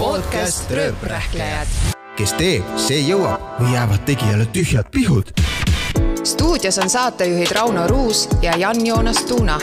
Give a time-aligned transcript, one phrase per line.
[0.00, 1.66] podcast Rööprähklejad.
[2.16, 5.32] kes teeb, see jõuab või jäävad tegijale tühjad pihud.
[6.24, 9.58] stuudios on saatejuhid Rauno Ruus ja Jan-Joonas Tuuna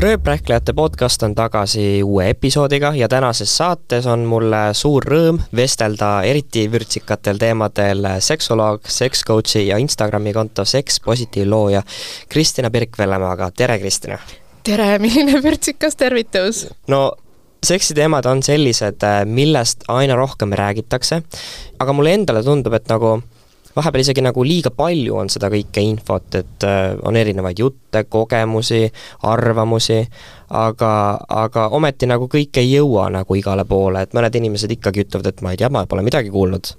[0.00, 6.70] rööprähklejate podcast on tagasi uue episoodiga ja tänases saates on mulle suur rõõm vestelda eriti
[6.70, 11.82] vürtsikatel teemadel seksuoloog, sekscoach'i ja Instagrami konto Seks Positiiv looja
[12.28, 14.18] Kristina Birk-Vellemaaga, tere Kristina!
[14.62, 16.66] tere, milline vürtsikas tervitus!
[16.86, 17.10] no
[17.64, 21.22] seksiteemad on sellised, millest aina rohkem räägitakse,
[21.78, 23.16] aga mulle endale tundub, et nagu
[23.76, 28.86] vahepeal isegi nagu liiga palju on seda kõike infot, et äh, on erinevaid jutte, kogemusi,
[29.30, 30.00] arvamusi,
[30.54, 30.92] aga,
[31.42, 35.42] aga ometi nagu kõik ei jõua nagu igale poole, et mõned inimesed ikkagi ütlevad, et
[35.42, 36.74] ma ei tea, ma pole midagi kuulnud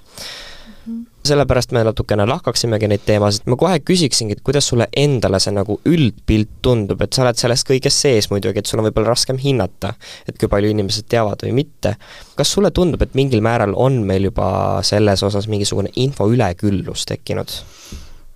[1.25, 5.79] sellepärast me natukene lahkaksimegi neid teemasid, ma kohe küsiksingi, et kuidas sulle endale see nagu
[5.89, 9.95] üldpilt tundub, et sa oled selles kõiges sees muidugi, et sul on võib-olla raskem hinnata,
[10.29, 11.95] et kui palju inimesed teavad või mitte.
[12.35, 17.59] kas sulle tundub, et mingil määral on meil juba selles osas mingisugune info üleküllus tekkinud?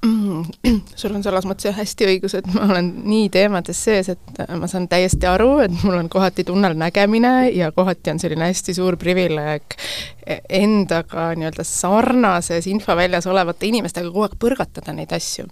[0.06, 0.44] Mm,?
[1.00, 4.70] sul on selles mõttes jah hästi õigus, et ma olen nii teemades sees, et ma
[4.72, 8.98] saan täiesti aru, et mul on kohati tunnel nägemine ja kohati on selline hästi suur
[9.02, 9.78] privileeg
[10.50, 15.48] endaga nii-öelda sarnases infoväljas olevate inimestega kogu aeg põrgatada neid asju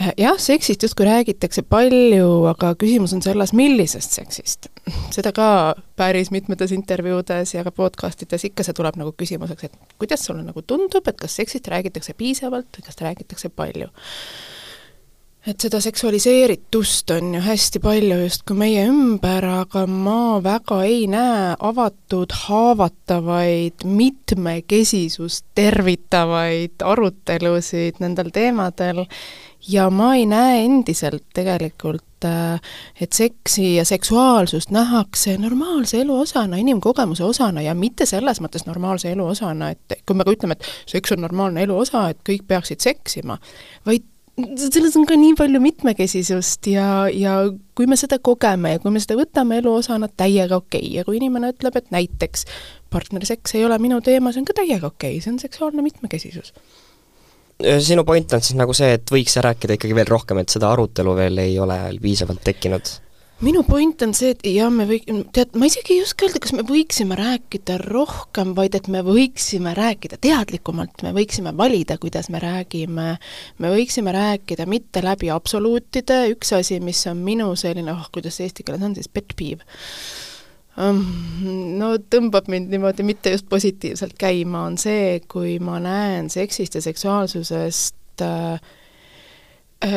[0.00, 4.70] jah, seksist justkui räägitakse palju, aga küsimus on selles, millisest seksist.
[5.12, 5.48] seda ka
[5.96, 10.44] päris mitmetes intervjuudes ja ka podcast ides ikka see tuleb nagu küsimuseks, et kuidas sulle
[10.46, 13.92] nagu tundub, et kas seksist räägitakse piisavalt või kas räägitakse palju.
[15.46, 21.56] et seda seksualiseeritust on ju hästi palju justkui meie ümber, aga ma väga ei näe
[21.58, 29.04] avatud, haavatavaid, mitmekesisust tervitavaid arutelusid nendel teemadel
[29.68, 32.60] ja ma ei näe endiselt tegelikult, äh,
[33.00, 39.12] et seksi ja seksuaalsust nähakse normaalse elu osana, inimkogemuse osana ja mitte selles mõttes normaalse
[39.12, 42.46] elu osana, et kui me ka ütleme, et seks on normaalne elu osa, et kõik
[42.48, 43.38] peaksid seksima,
[43.86, 44.08] vaid
[44.56, 47.34] selles on ka nii palju mitmekesisust ja, ja
[47.76, 50.94] kui me seda kogeme ja kui me seda võtame elu osana, täiega okei okay.
[50.96, 52.46] ja kui inimene ütleb, et näiteks
[52.90, 56.54] partneriseks ei ole minu teema, see on ka täiega okei okay., see on seksuaalne mitmekesisus
[57.84, 61.16] sinu point on siis nagu see, et võiks rääkida ikkagi veel rohkem, et seda arutelu
[61.16, 62.98] veel ei ole piisavalt tekkinud?
[63.42, 65.02] minu point on see, et jah, me või-,
[65.34, 69.72] tead, ma isegi ei oska öelda, kas me võiksime rääkida rohkem, vaid et me võiksime
[69.74, 73.08] rääkida teadlikumalt, me võiksime valida, kuidas me räägime,
[73.58, 78.62] me võiksime rääkida mitte läbi absoluutide, üks asi, mis on minu selline, oh, kuidas eesti
[78.62, 79.66] keeles on siis, pet peeve
[80.76, 86.84] no tõmbab mind niimoodi mitte just positiivselt käima, on see, kui ma näen seksist ja
[86.84, 88.72] seksuaalsusest äh,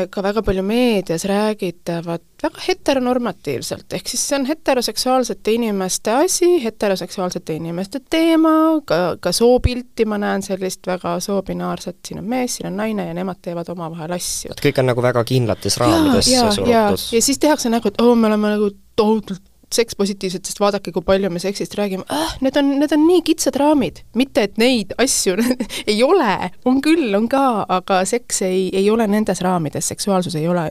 [0.10, 7.56] ka väga palju meedias räägitavat väga heteronormatiivselt, ehk siis see on heteroseksuaalsete inimeste asi, heteroseksuaalsete
[7.56, 12.80] inimeste teema, ka, ka soopilti ma näen sellist väga soobinaarset, siin on mees, siin on
[12.82, 14.56] naine ja nemad teevad omavahel asju.
[14.56, 16.72] et kõik on nagu väga kindlates raamidesse surutud.
[16.74, 19.44] ja siis tehakse nägu, et oo oh,, me oleme nagu tohutult
[19.76, 23.58] sekspositiivsed, sest vaadake, kui palju me seksist räägime ah,, need on, need on nii kitsad
[23.60, 25.36] raamid, mitte et neid asju
[25.92, 30.48] ei ole, on küll, on ka, aga seks ei, ei ole nendes raamides, seksuaalsus ei
[30.52, 30.70] ole,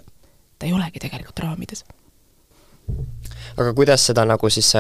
[0.59, 1.84] ta ei olegi tegelikult raamides.
[3.56, 4.72] aga kuidas seda nagu siis,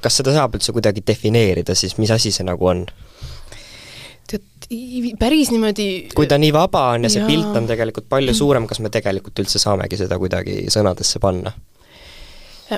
[0.00, 2.86] kas seda saab üldse kuidagi defineerida siis, mis asi see nagu on?
[4.32, 7.28] tead, päris niimoodi kui ta nii vaba on ja see ja...
[7.28, 11.52] pilt on tegelikult palju suurem, kas me tegelikult üldse saamegi seda kuidagi sõnadesse panna?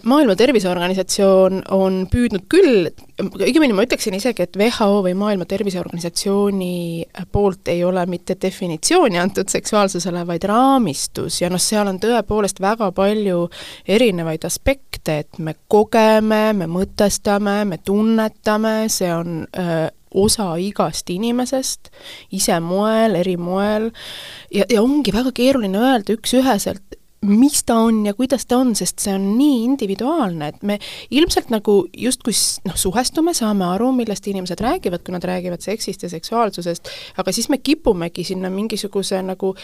[0.03, 2.89] Maailma Terviseorganisatsioon on püüdnud küll,
[3.21, 9.53] õigemini ma ütleksin isegi, et WHO või Maailma Terviseorganisatsiooni poolt ei ole mitte definitsiooni antud
[9.53, 11.41] seksuaalsusele, vaid raamistus.
[11.43, 13.49] Ja noh, seal on tõepoolest väga palju
[13.87, 19.85] erinevaid aspekte, et me kogeme, me mõtestame, me tunnetame, see on öö,
[20.15, 21.91] osa igast inimesest,
[22.35, 23.91] ise moel, eri moel,
[24.55, 29.03] ja, ja ongi väga keeruline öelda üks-üheselt, mis ta on ja kuidas ta on, sest
[29.05, 30.79] see on nii individuaalne, et me
[31.15, 32.35] ilmselt nagu justkui
[32.69, 36.91] noh, suhestume, saame aru, millest inimesed räägivad, kui nad räägivad seksist ja seksuaalsusest,
[37.21, 39.55] aga siis me kipumegi sinna mingisuguse nagu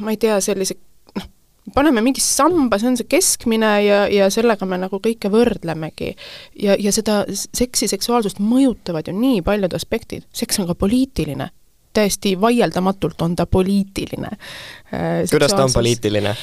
[0.00, 0.76] ma ei tea, sellise
[1.16, 1.26] noh,
[1.74, 6.14] paneme mingi samba, see on see keskmine ja, ja sellega me nagu kõike võrdlemegi.
[6.62, 11.50] ja, ja seda seksi, seksuaalsust mõjutavad ju nii paljud aspektid, seks on ka poliitiline
[11.94, 14.26] täiesti vaieldamatult on ta poliitiline.
[14.26, 16.36] Äh, kuidas ta on poliitiline?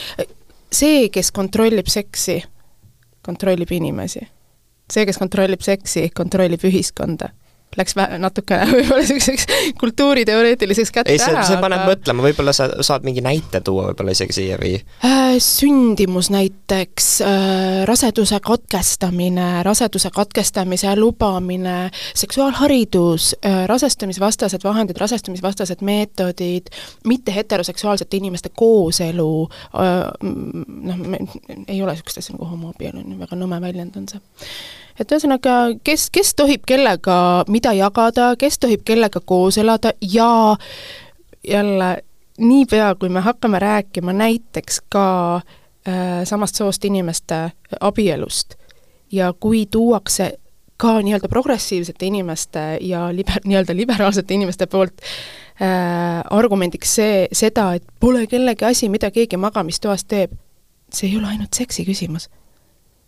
[0.72, 2.42] See, kes kontrollib seksi,
[3.26, 4.28] kontrollib inimesi.
[4.92, 7.30] see, kes kontrollib seksi, kontrollib ühiskonda.
[7.80, 9.48] Läks natukene võib-olla niisuguseks
[9.80, 13.90] kultuuriteoreetiliseks kätte ei, see, ära, see paneb aga mõtlema, võib-olla sa saad mingi näite tuua
[13.90, 14.74] võib-olla isegi siia või?
[15.08, 17.10] Äh, sündimus näiteks,
[17.88, 21.78] raseduse katkestamine, raseduse katkestamise lubamine,
[22.18, 23.32] seksuaalharidus,
[23.72, 26.72] rasestumisvastased vahendid, rasestumisvastased meetodid,
[27.08, 29.32] mitte heteroseksuaalsete inimeste kooselu,
[29.74, 31.02] noh,
[31.68, 34.22] ei ole niisugust asja nagu homoabielu, väga nõme väljend on see
[35.02, 37.18] et ühesõnaga, kes, kes tohib kellega
[37.50, 40.56] mida jagada, kes tohib kellega koos elada ja
[41.48, 41.92] jälle
[42.38, 48.56] niipea, kui me hakkame rääkima näiteks ka äh, samast soost inimeste abielust
[49.12, 50.38] ja kui tuuakse
[50.78, 57.86] ka nii-öelda progressiivsete inimeste ja liber-, nii-öelda liberaalsete inimeste poolt äh, argumendiks see, seda, et
[58.00, 60.34] pole kellegi asi, mida keegi magamistoas teeb,
[60.94, 62.30] see ei ole ainult seksi küsimus.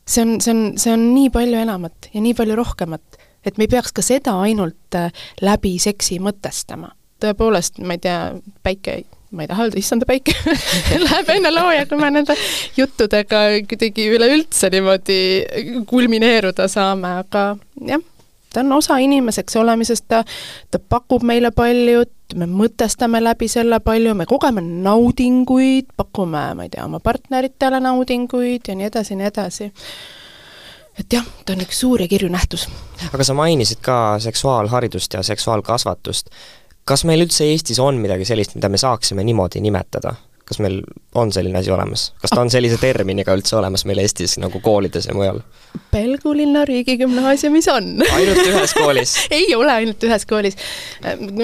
[0.06, 3.68] See on, see on, see on nii palju enamat ja nii palju rohkemat, et me
[3.68, 5.12] ei peaks ka seda ainult äh,
[5.42, 6.94] läbi seksi mõtestama.
[7.24, 8.20] tõepoolest, ma ei tea,
[8.64, 9.04] päike
[9.34, 10.36] ma ei taha öelda, issanda päike
[11.06, 12.36] läheb enne looja, kui me nende
[12.78, 15.20] juttudega kuidagi üleüldse niimoodi
[15.90, 17.46] kulmineeruda saame, aga
[17.88, 18.04] jah,
[18.54, 20.24] ta on osa inimeseks olemisest, ta,
[20.72, 26.74] ta pakub meile paljut, me mõtestame läbi selle palju, me kogeme naudinguid, pakume, ma ei
[26.74, 29.72] tea, oma partneritele naudinguid ja nii edasi ja nii edasi
[31.00, 32.68] et jah, ta on üks suur ja kirju nähtus.
[33.10, 36.30] aga sa mainisid ka seksuaalharidust ja seksuaalkasvatust
[36.88, 40.16] kas meil üldse Eestis on midagi sellist, mida me saaksime niimoodi nimetada?
[40.54, 40.82] Kas meil
[41.18, 42.12] on selline asi olemas?
[42.22, 45.42] kas ta on sellise terminiga üldse olemas meil Eestis nagu koolides ja mujal?
[45.92, 50.58] Pelgu linna riigigümnaasiumis on ainult ühes koolis ei ole ainult ühes koolis.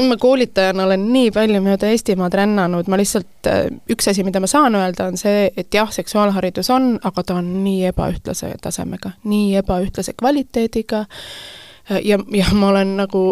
[0.09, 3.49] ma koolitajana olen nii palju mööda Eestimaad rännanud, ma lihtsalt,
[3.89, 7.49] üks asi, mida ma saan öelda, on see, et jah, seksuaalharidus on, aga ta on
[7.63, 11.05] nii ebaühtlase tasemega, nii ebaühtlase kvaliteediga
[12.03, 13.23] ja, ja ma olen nagu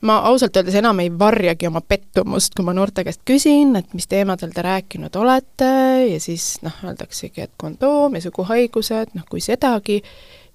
[0.00, 4.06] ma ausalt öeldes enam ei varjagi oma pettumust, kui ma noorte käest küsin, et mis
[4.10, 5.70] teemadel te rääkinud olete
[6.12, 10.02] ja siis noh, öeldaksegi, et kondoom ja suguhaigused, noh kui sedagi,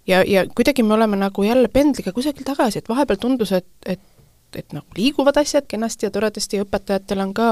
[0.08, 4.10] ja, ja kuidagi me oleme nagu jälle pendliga kusagil tagasi, et vahepeal tundus, et, et
[4.54, 7.48] et nagu liiguvad asjad kenasti ja toredasti ja õpetajatel on ka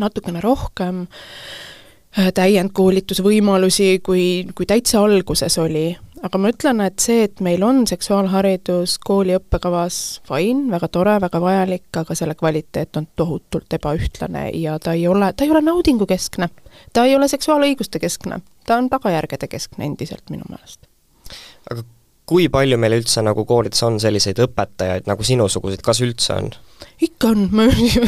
[0.00, 4.24] natukene rohkem äh, täiendkoolitusvõimalusi, kui,
[4.54, 10.20] kui täitsa alguses oli aga ma ütlen, et see, et meil on seksuaalharidus kooli õppekavas,
[10.28, 15.32] fine, väga tore, väga vajalik, aga selle kvaliteet on tohutult ebaühtlane ja ta ei ole,
[15.32, 16.50] ta ei ole naudingukeskne.
[16.92, 20.86] ta ei ole seksuaalõiguste keskne, ta on tagajärgede keskne endiselt minu meelest.
[21.70, 21.84] aga
[22.30, 26.50] kui palju meil üldse nagu koolides on selliseid õpetajaid nagu sinusuguseid, kas üldse on?
[27.02, 27.66] ikka on, ma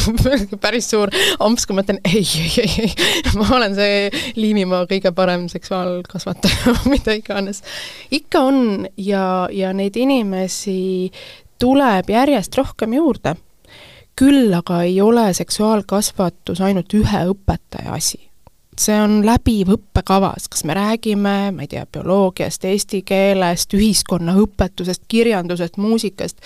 [0.64, 1.10] päris suur
[1.42, 6.76] amps, kui ma ütlen ei, ei, ei, ei, ma olen see Liivimaa kõige parem seksuaalkasvataja
[6.92, 7.62] mida iganes.
[8.14, 11.10] ikka on ja, ja neid inimesi
[11.62, 13.36] tuleb järjest rohkem juurde.
[14.18, 18.20] küll aga ei ole seksuaalkasvatus ainult ühe õpetaja asi
[18.80, 25.76] see on läbiv õppekavas, kas me räägime, ma ei tea, bioloogiast, eesti keelest, ühiskonnaõpetusest, kirjandusest,
[25.82, 26.40] muusikast,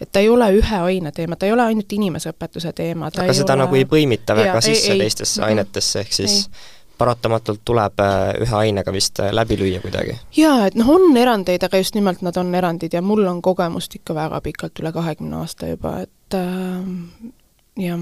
[0.00, 3.56] et ta ei ole ühe aine teema, ta ei ole ainult inimeseõpetuse teema, aga seda
[3.56, 3.64] ole...
[3.64, 6.68] nagu ei põimita väga ja, sisse ei, teistesse ei, ainetesse, ehk siis ei.
[6.98, 10.14] paratamatult tuleb äh, ühe ainega vist äh, läbi lüüa kuidagi.
[10.38, 13.98] jaa, et noh, on erandeid, aga just nimelt nad on erandid ja mul on kogemust
[13.98, 17.34] ikka väga pikalt, üle kahekümne aasta juba, et äh,
[17.78, 18.00] jah.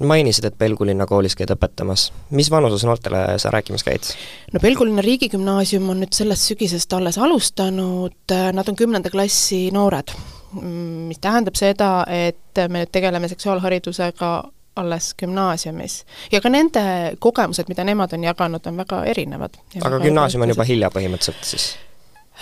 [0.00, 2.10] mainisid, et Pelgulinna koolis käid õpetamas.
[2.30, 4.10] mis vanuses noortele sa rääkimas käid?
[4.52, 10.14] no Pelgulinna riigigümnaasium on nüüd sellest sügisest alles alustanud, nad on kümnenda klassi noored,
[10.52, 14.34] mm, mis tähendab seda, et me nüüd tegeleme seksuaalharidusega
[14.76, 16.04] alles gümnaasiumis.
[16.32, 19.58] ja ka nende kogemused, mida nemad on jaganud, on väga erinevad.
[19.80, 21.74] aga gümnaasium on juba hilja põhimõtteliselt siis?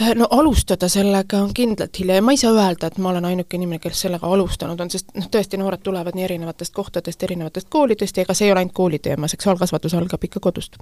[0.01, 3.27] Äh, no alustada sellega on kindlalt hilja ja ma ei saa öelda, et ma olen
[3.29, 7.69] ainuke inimene, kes sellega alustanud on, sest noh, tõesti, noored tulevad nii erinevatest kohtadest, erinevatest
[7.69, 10.81] koolidest ja ega see ei ole ainult kooli teema, seksuaalkasvatus algab ikka kodust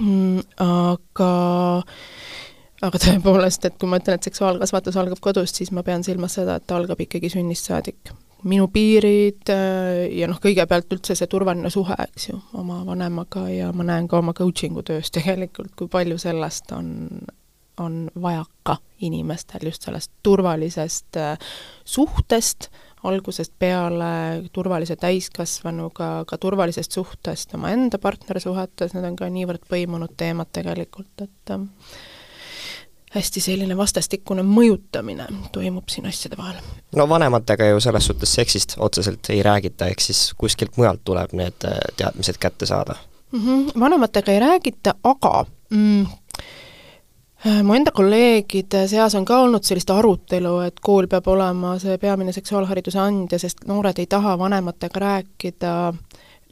[0.00, 0.42] mm,.
[0.66, 1.30] Aga
[2.84, 6.58] aga tõepoolest, et kui ma ütlen, et seksuaalkasvatus algab kodust, siis ma pean silmas seda,
[6.58, 8.10] et ta algab ikkagi sünnist saadik.
[8.42, 13.70] minu piirid äh, ja noh, kõigepealt üldse see turvaline suhe, eks ju, oma vanemaga ja
[13.72, 16.92] ma näen ka oma coaching'u töös tegelikult, kui palju sellest on
[17.80, 21.38] on vajaka inimestel just sellest turvalisest äh,
[21.84, 22.68] suhtest,
[23.04, 30.50] algusest peale turvalise täiskasvanuga, ka turvalisest suhtest omaenda partnersuhetes, need on ka niivõrd põimunud teemad
[30.52, 31.66] tegelikult, et äh,
[33.16, 36.60] hästi selline vastastikune mõjutamine toimub siin asjade vahel.
[36.96, 41.68] no vanematega ju selles suhtes seksist otseselt ei räägita, ehk siis kuskilt mujalt tuleb need
[41.68, 42.96] äh, teadmised kätte saada
[43.32, 43.40] mm?
[43.40, 43.80] -hmm.
[43.80, 46.06] vanematega ei räägita, aga mm,
[47.44, 52.32] mu enda kolleegide seas on ka olnud sellist arutelu, et kool peab olema see peamine
[52.32, 55.74] seksuaalhariduse andja, sest noored ei taha vanematega rääkida,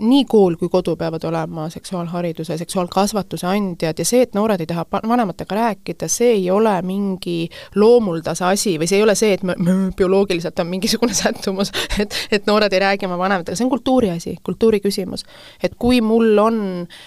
[0.05, 4.85] nii kool kui kodu peavad olema seksuaalhariduse, seksuaalkasvatuse andjad ja see, et noored ei taha
[4.93, 7.49] vanematega rääkida, see ei ole mingi
[7.79, 12.17] loomuldase asi või see ei ole see, et me, me bioloogiliselt on mingisugune sättumus, et,
[12.31, 15.25] et noored ei räägi oma vanematega, see on kultuuri asi, kultuuri küsimus.
[15.62, 16.99] et kui mul on äh,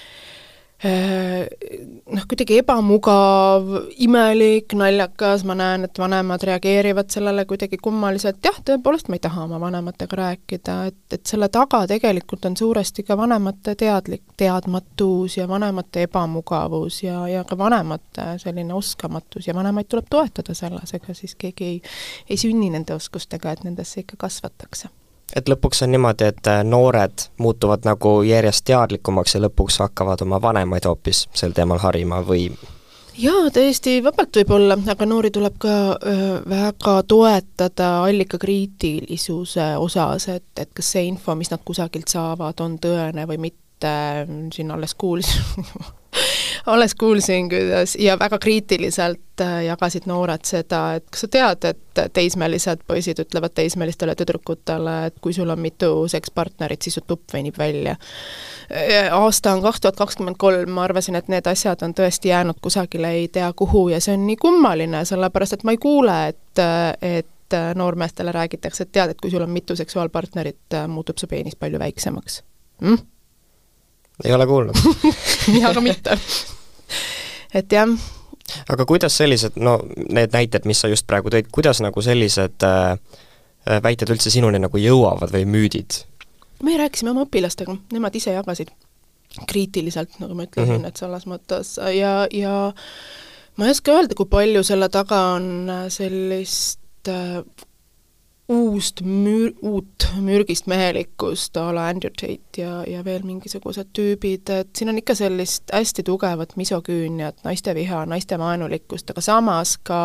[0.83, 3.71] noh, kuidagi ebamugav,
[4.05, 9.47] imelik, naljakas, ma näen, et vanemad reageerivad sellele kuidagi kummaliselt, jah, tõepoolest ma ei taha
[9.47, 15.47] oma vanematega rääkida, et, et selle taga tegelikult on suuresti ka vanemate teadlik, teadmatus ja
[15.49, 21.33] vanemate ebamugavus ja, ja ka vanemate selline oskamatus ja vanemaid tuleb toetada selles, ega siis
[21.35, 21.81] keegi ei,
[22.29, 24.93] ei sünni nende oskustega, et nendesse ikka kasvatakse
[25.35, 30.41] et lõpuks on niimoodi, et äh, noored muutuvad nagu järjest teadlikumaks ja lõpuks hakkavad oma
[30.41, 32.49] vanemaid hoopis sel teemal harima või
[33.17, 40.49] jaa, täiesti vabalt võib olla, aga noori tuleb ka öö, väga toetada allikakriitilisuse osas, et,
[40.59, 43.93] et kas see info, mis nad kusagilt saavad, on tõene või mitte,
[44.53, 45.65] siin alles kuulsin
[46.67, 52.01] alles kuulsin, kuidas ja väga kriitiliselt äh, jagasid noored seda, et kas sa tead, et
[52.13, 57.55] teismelised poisid ütlevad teismelistele tüdrukutele, et kui sul on mitu sekspartnerit, siis su tupp venib
[57.57, 57.95] välja.
[59.11, 63.13] aasta on kaks tuhat kakskümmend kolm, ma arvasin, et need asjad on tõesti jäänud kusagile
[63.15, 66.63] ei tea kuhu ja see on nii kummaline, sellepärast et ma ei kuule, et,
[67.01, 71.79] et noormeestele räägitakse, et tead, et kui sul on mitu seksuaalpartnerit, muutub su peenis palju
[71.79, 72.43] väiksemaks
[72.81, 72.99] mm?.
[74.25, 74.83] ei ole kuulnud
[75.55, 76.19] mina ka mitte
[77.53, 77.89] et jah.
[78.69, 82.97] aga kuidas sellised, no need näited, mis sa just praegu tõid, kuidas nagu sellised äh,
[83.67, 86.03] äh, väited üldse sinuni nagu jõuavad või müüdid?
[86.63, 88.73] me rääkisime oma õpilastega, nemad ise jagasid
[89.47, 90.87] kriitiliselt, nagu ma ütlesin mm, -hmm.
[90.87, 92.71] et selles mõttes ja, ja
[93.57, 97.43] ma ei oska öelda, kui palju selle taga on sellist äh,
[98.49, 104.71] uust müür-, uut mürgist mehelikkust a la Andrew Tate ja, ja veel mingisugused tüübid, et
[104.77, 110.01] siin on ikka sellist hästi tugevat misoküüniat, naisteviha, naistemaenulikkust, aga samas ka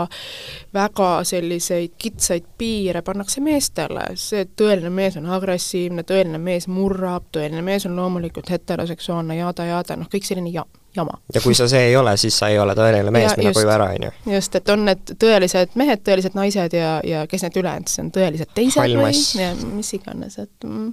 [0.75, 7.63] väga selliseid kitsaid piire pannakse meestele, see tõeline mees on agressiivne, tõeline mees murrab, tõeline
[7.63, 11.19] mees on loomulikult heteroseksuaalne, jada-jada, noh kõik selline ja jama.
[11.35, 13.91] ja kui sa see ei ole, siis sa ei ole tõeline mees, mine koju ära,
[13.97, 14.11] on ju.
[14.35, 18.11] just, et on need tõelised mehed, tõelised naised ja, ja kes need ülejäänud siis on,
[18.15, 19.33] tõelised teised Hallmass.
[19.37, 20.91] või ja mis iganes, et mm,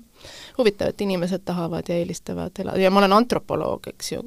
[0.60, 4.24] huvitav, et inimesed tahavad ja eelistavad elada ja ma olen antropoloog, eks ju,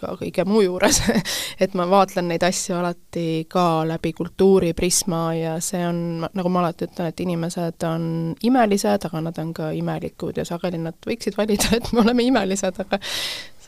[0.00, 1.02] ka kõige muu juures
[1.64, 6.64] et ma vaatlen neid asju alati ka läbi kultuuri prisma ja see on, nagu ma
[6.64, 8.04] alati ütlen, et inimesed on
[8.46, 12.84] imelised, aga nad on ka imelikud ja sageli nad võiksid valida, et me oleme imelised,
[12.84, 13.00] aga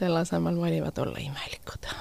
[0.02, 1.92] selle asemel valivad olla imelikud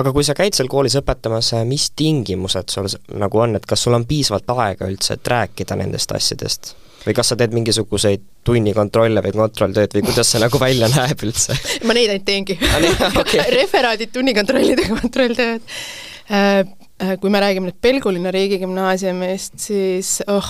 [0.00, 2.88] aga kui sa käid seal koolis õpetamas, mis tingimused sul
[3.20, 6.74] nagu on, et kas sul on piisavalt aega üldse, et rääkida nendest asjadest?
[7.06, 11.56] või kas sa teed mingisuguseid tunnikontrolle või kontrolltööd või kuidas see nagu välja näeb üldse?
[11.86, 13.46] ma neid ainult teengi ah, okay.
[13.54, 17.14] referaadid, tunnikontrollid ja kontrolltööd äh, äh,.
[17.22, 20.48] Kui me räägime nüüd Pelgulinna riigigümnaasiumist, siis oh,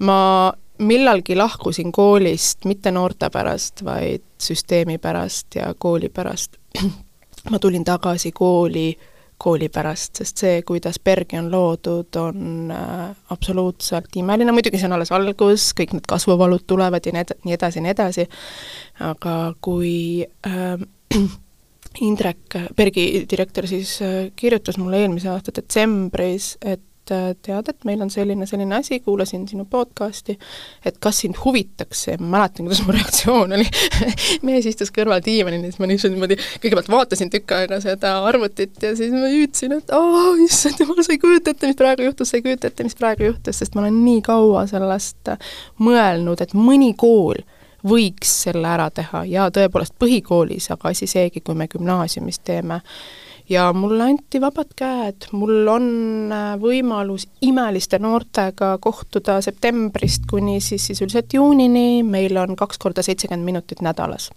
[0.00, 0.16] ma
[0.78, 6.56] millalgi lahkusin koolist mitte noorte pärast, vaid süsteemi pärast ja kooli pärast.
[7.50, 8.94] ma tulin tagasi kooli
[9.38, 14.96] kooli pärast, sest see, kuidas Bergi on loodud, on äh, absoluutselt imeline, muidugi see on
[14.96, 18.26] alles algus, kõik need kasvuvalud tulevad ja nii ed-, nii edasi ja nii edasi,
[19.10, 19.96] aga kui
[20.46, 20.78] äh,
[22.08, 27.84] Indrek, Bergi direktor siis äh, kirjutas mulle eelmise aasta detsembris, et et äh, tead, et
[27.84, 30.38] meil on selline, selline asi, kuulasin sinu podcasti,
[30.84, 33.66] et kas sind huvitaks see, ma mäletan, kuidas mu reaktsioon oli.
[34.46, 38.80] Mees istus kõrval diivanil ja siis ma lihtsalt niimoodi kõigepealt vaatasin tükk aega seda arvutit
[38.82, 42.32] ja siis ma hüüdsin, et aa, issand jumal, sa ei kujuta ette, mis praegu juhtus,
[42.32, 45.34] sa ei kujuta ette, mis praegu juhtus, sest ma olen nii kaua sellest
[45.84, 47.42] mõelnud, et mõni kool
[47.84, 49.26] võiks selle ära teha.
[49.28, 52.80] Ja tõepoolest põhikoolis, aga asi seegi, kui me gümnaasiumis teeme
[53.48, 55.88] ja mulle anti vabad käed, mul on
[56.32, 63.44] äh, võimalus imeliste noortega kohtuda septembrist kuni siis sisuliselt juunini, meil on kaks korda seitsekümmend
[63.44, 64.30] minutit nädalas.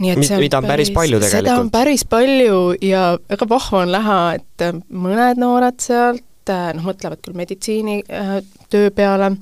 [0.00, 1.44] Nii et see on mida on päris, päris palju tegelikult.
[1.44, 6.72] seda on päris palju ja väga vahva on näha, et äh, mõned noored sealt äh,
[6.74, 9.34] noh, mõtlevad küll meditsiinitöö peale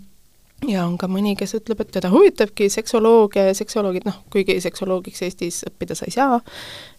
[0.66, 5.22] ja on ka mõni, kes ütleb, et teda huvitabki seksoloogia ja seksuoloogid, noh, kuigi seksoloogiks
[5.26, 6.40] Eestis õppida sa ei saa,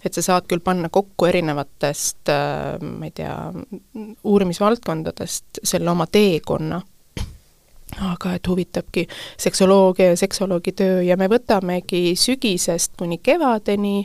[0.05, 3.35] et sa saad küll panna kokku erinevatest äh, ma ei tea,
[4.23, 6.79] uurimisvaldkondadest selle oma teekonna,
[8.05, 14.03] aga et huvitabki seksoloogia ja seksoloogi töö ja me võtamegi sügisest kuni kevadeni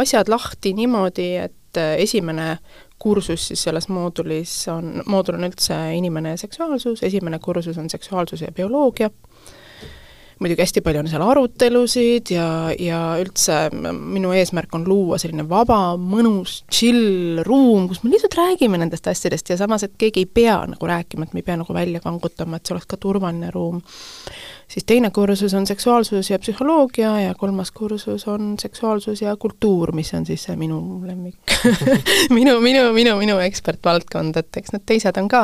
[0.00, 2.56] asjad lahti niimoodi, et äh, esimene
[2.98, 8.42] kursus siis selles moodulis on, moodul on üldse inimene ja seksuaalsus, esimene kursus on seksuaalsus
[8.42, 9.10] ja bioloogia.
[10.38, 12.46] Muidugi hästi palju on seal arutelusid ja,
[12.78, 18.78] ja üldse minu eesmärk on luua selline vaba, mõnus, chill ruum, kus me lihtsalt räägime
[18.78, 21.74] nendest asjadest ja samas, et keegi ei pea nagu rääkima, et me ei pea nagu
[21.74, 23.82] välja kangutama, et see oleks ka turvaline ruum
[24.68, 30.14] siis teine kursus on seksuaalsus ja psühholoogia ja kolmas kursus on seksuaalsus ja kultuur, mis
[30.14, 31.36] on siis see minu lemmik
[32.38, 35.42] minu, minu, minu, minu ekspertvaldkond, et eks need teised on ka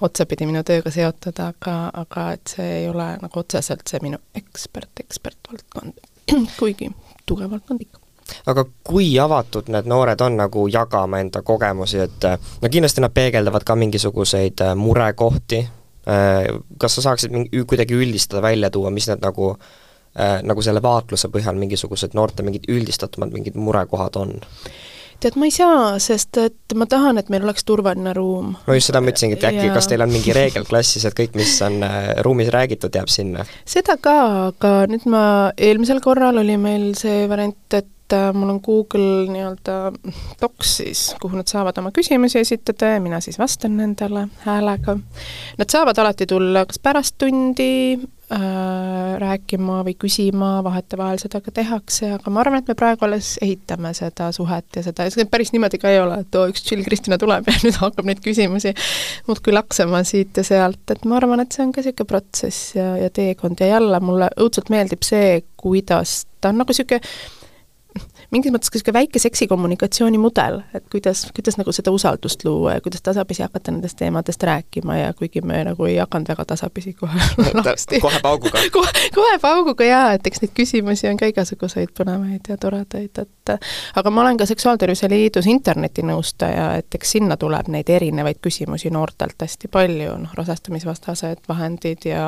[0.00, 5.04] otsapidi minu tööga seotud, aga, aga et see ei ole nagu otseselt see minu ekspert,
[5.04, 6.00] ekspertvaldkond
[6.58, 6.90] kuigi
[7.26, 8.00] tugev valdkond ikka.
[8.48, 12.28] Aga kui avatud need noored on nagu jagama enda kogemusi, et
[12.62, 18.70] no kindlasti nad peegeldavad ka mingisuguseid murekohti, Äh, kas sa saaksid mingi, kuidagi üldistada, välja
[18.70, 24.20] tuua, mis need nagu äh, nagu selle vaatluse põhjal mingisugused noorte mingid üldistatumad mingid murekohad
[24.20, 24.36] on?
[25.24, 28.54] tead, ma ei saa, sest et ma tahan, et meil oleks turvaline ruum.
[28.66, 29.74] no just seda ma ütlesingi, et äkki ja...
[29.76, 33.46] kas teil on mingi reegel klassis, et kõik, mis on äh, ruumis räägitud, jääb sinna?
[33.68, 34.18] seda ka,
[34.50, 35.24] aga nüüd ma,
[35.56, 39.92] eelmisel korral oli meil see variant, et et äh, mul on Google nii-öelda
[40.40, 44.98] Docs siis, kuhu nad saavad oma küsimusi esitada ja mina siis vastan nendele häälega.
[45.58, 48.44] Nad saavad alati tulla kas pärast tundi äh,
[49.20, 53.94] rääkima või küsima, vahetevahel seda ka tehakse, aga ma arvan, et me praegu alles ehitame
[53.96, 57.18] seda suhet ja seda, see päris niimoodi ka ei ole, et oo, üks chill Kristina
[57.20, 58.74] tuleb ja nüüd hakkab neid küsimusi
[59.28, 62.94] muudkui laksema siit ja sealt, et ma arvan, et see on ka niisugune protsess ja,
[63.00, 67.00] ja teekond ja jälle mulle õudselt meeldib see, kuidas ta on nagu niisugune
[68.34, 73.02] mingis mõttes ka niisugune väike seksikommunikatsiooni-mudel, et kuidas, kuidas nagu seda usaldust luua ja kuidas
[73.04, 77.20] tasapisi hakata nendest teemadest rääkima ja kuigi me nagu ei hakanud väga tasapisi kohe
[77.58, 78.00] lahti.
[78.00, 82.58] kohe pauguga kohe, kohe pauguga jaa, et eks neid küsimusi on ka igasuguseid põnevaid ja
[82.60, 83.54] toredaid, et
[83.94, 89.40] aga ma olen ka Seksuaaltervise Liidus internetinõustaja, et eks sinna tuleb neid erinevaid küsimusi noortelt
[89.42, 92.24] hästi palju, noh, rasestumisvastased vahendid ja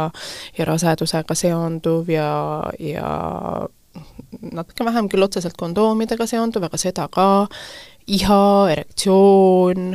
[0.58, 2.30] ja rasedusega seonduv ja,
[2.78, 3.10] ja
[4.52, 7.28] natuke vähem küll otseselt kondoomidega seonduv, aga seda ka,
[8.06, 9.94] iha, erektsioon,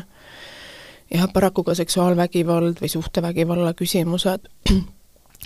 [1.11, 4.49] jah, paraku ka seksuaalvägivald või suhtevägivalla küsimused,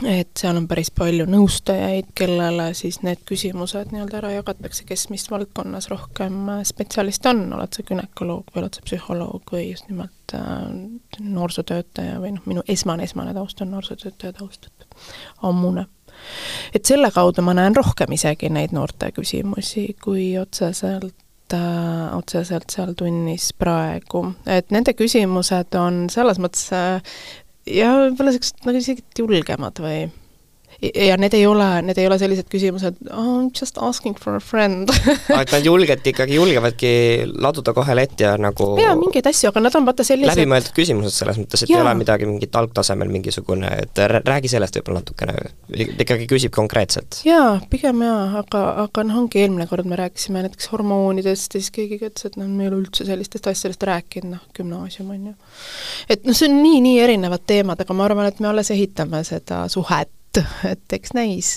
[0.04, 5.28] et seal on päris palju nõustajaid, kellele siis need küsimused nii-öelda ära jagatakse, kes mis
[5.32, 10.68] valdkonnas rohkem spetsialist on, oled sa gümnakoloog või oled sa psühholoog või just nimelt äh,
[11.24, 15.00] noorsootöötaja või noh, minu esmane, esmane taust on noorsootöötaja taust, et
[15.48, 15.88] ammune
[16.74, 22.94] et selle kaudu ma näen rohkem isegi neid noorte küsimusi, kui otseselt äh, otseselt seal
[22.98, 27.18] tunnis praegu, et nende küsimused on selles mõttes äh,
[27.70, 30.06] ja võib-olla niisugused nagu isegi julgemad või
[30.82, 34.38] ja need ei ole, need ei ole sellised küsimused oh,, I m just asking for
[34.38, 34.92] a friend
[35.42, 36.92] et nad julgelt ikkagi julgevadki
[37.32, 41.16] laduda kohe letti ja nagu jaa, mingeid asju, aga nad on vaata sellised läbimõeldud küsimused
[41.16, 41.80] selles mõttes, et ja.
[41.80, 45.36] ei ole midagi mingit algtasemel mingisugune, et räägi sellest võib-olla natukene,
[46.06, 47.22] ikkagi küsib konkreetselt.
[47.28, 51.72] jaa, pigem jaa, aga, aga noh, ongi eelmine kord me rääkisime näiteks hormoonidest ja siis
[51.76, 55.36] keegi ütles, et noh, me ei ole üldse sellistest asjadest rääkinud, noh, gümnaasium on ju.
[56.10, 59.66] et noh, see on nii-nii erinevad teemad, aga ma arvan, et me alles ehitame seda
[59.72, 60.12] suhet
[60.72, 61.50] et, eks näis,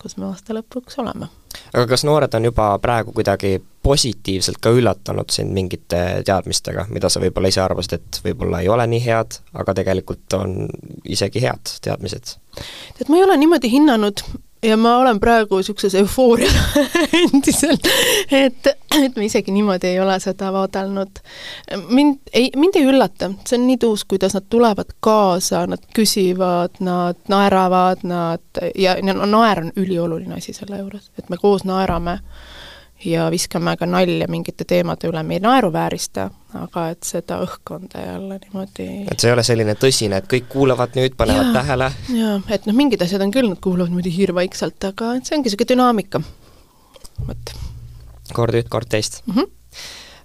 [0.00, 1.28] kus me aasta lõpuks oleme.
[1.72, 7.22] aga kas noored on juba praegu kuidagi positiivselt ka üllatanud sind mingite teadmistega, mida sa
[7.22, 10.56] võib-olla ise arvasid, et võib-olla ei ole nii head, aga tegelikult on
[11.04, 12.36] isegi head teadmised?
[12.98, 14.24] tead, ma ei ole niimoodi hinnanud,
[14.66, 16.54] ja ma olen praegu niisuguses eufoorias
[17.22, 17.86] endiselt,
[18.30, 21.22] et, et ma isegi niimoodi ei ole seda vaadelnud.
[21.88, 26.80] mind ei, mind ei üllata, see on nii tuus, kuidas nad tulevad kaasa, nad küsivad,
[26.80, 32.18] nad naeravad, nad ja, ja naer on ülioluline asi selle juures, et me koos naerame
[33.06, 36.28] ja viskame ka nalja mingite teemade üle, me ei naeruväärista,
[36.60, 40.96] aga et seda õhkkonda jälle niimoodi et see ei ole selline tõsine, et kõik kuulavad
[40.98, 41.90] nüüd, panevad ja, tähele?
[42.16, 45.50] jaa, et noh, mingid asjad on küll, nad kuulavad niimoodi hiirvaikselt, aga et see ongi
[45.50, 46.22] niisugune dünaamika,
[47.28, 47.54] vot.
[48.32, 49.38] kord üht, kord teist mm.
[49.38, 49.54] -hmm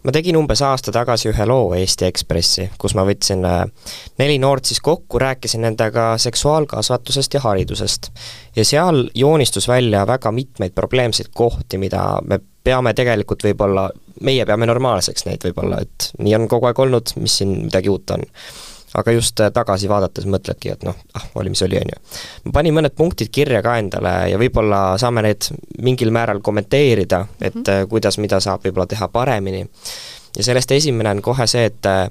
[0.04, 3.64] ma tegin umbes aasta tagasi ühe loo Eesti Ekspressi, kus ma võtsin äh,
[4.22, 8.12] neli noort siis kokku, rääkisin nendega seksuaalkasvatusest ja haridusest.
[8.56, 13.88] ja seal joonistus välja väga mitmeid probleemseid kohti, mida me peame tegelikult võib-olla,
[14.26, 18.14] meie peame normaalseks neid võib-olla, et nii on kogu aeg olnud, mis siin midagi uut
[18.18, 18.26] on.
[19.00, 22.00] aga just äh, tagasi vaadates mõtledki, et noh, ah, oli mis oli, on ju.
[22.46, 25.48] ma panin mõned punktid kirja ka endale ja võib-olla saame neid
[25.82, 27.88] mingil määral kommenteerida, et mm -hmm.
[27.90, 29.66] kuidas, mida saab võib-olla teha paremini.
[30.38, 32.10] ja sellest esimene on kohe see, et äh,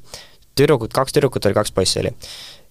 [0.54, 2.16] tüdrukud, kaks tüdrukut oli, kaks poissi oli.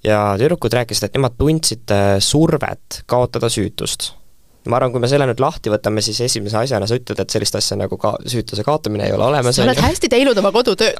[0.03, 4.18] ja tüdrukud rääkisid, et nemad tundsid survet kaotada süütust
[4.67, 7.55] ma arvan, kui me selle nüüd lahti võtame, siis esimese asjana sa ütled, et sellist
[7.55, 9.55] asja nagu ka süütuse kaotamine ei ole olemas.
[9.55, 10.99] sa oled hästi teinud oma kodutööd.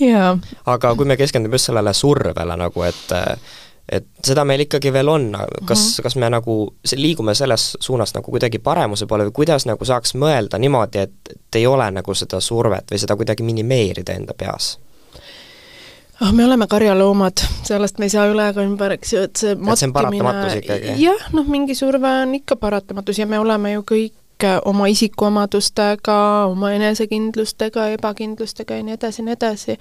[0.00, 0.32] jaa.
[0.66, 3.14] aga kui me keskendume just sellele survele nagu, et
[3.84, 6.02] et seda meil ikkagi veel on, kas mm, -hmm.
[6.02, 6.54] kas me nagu
[6.96, 11.60] liigume selles suunas nagu kuidagi paremuse poole või kuidas nagu saaks mõelda niimoodi, et, et
[11.60, 14.78] ei ole nagu seda survet või seda kuidagi minimeerida enda peas?
[16.20, 19.54] Ah, me oleme karjaloomad, sellest me ei saa üle ega ümber, eks ju, et see
[19.54, 20.94] et see on paratamatus ikkagi?
[21.02, 26.16] jah, noh, mingi surve on ikka paratamatus ja me oleme ju kõik oma isikuomadustega,
[26.50, 29.76] oma enesekindlustega, ebakindlustega ja nii edasi ja nii edasi.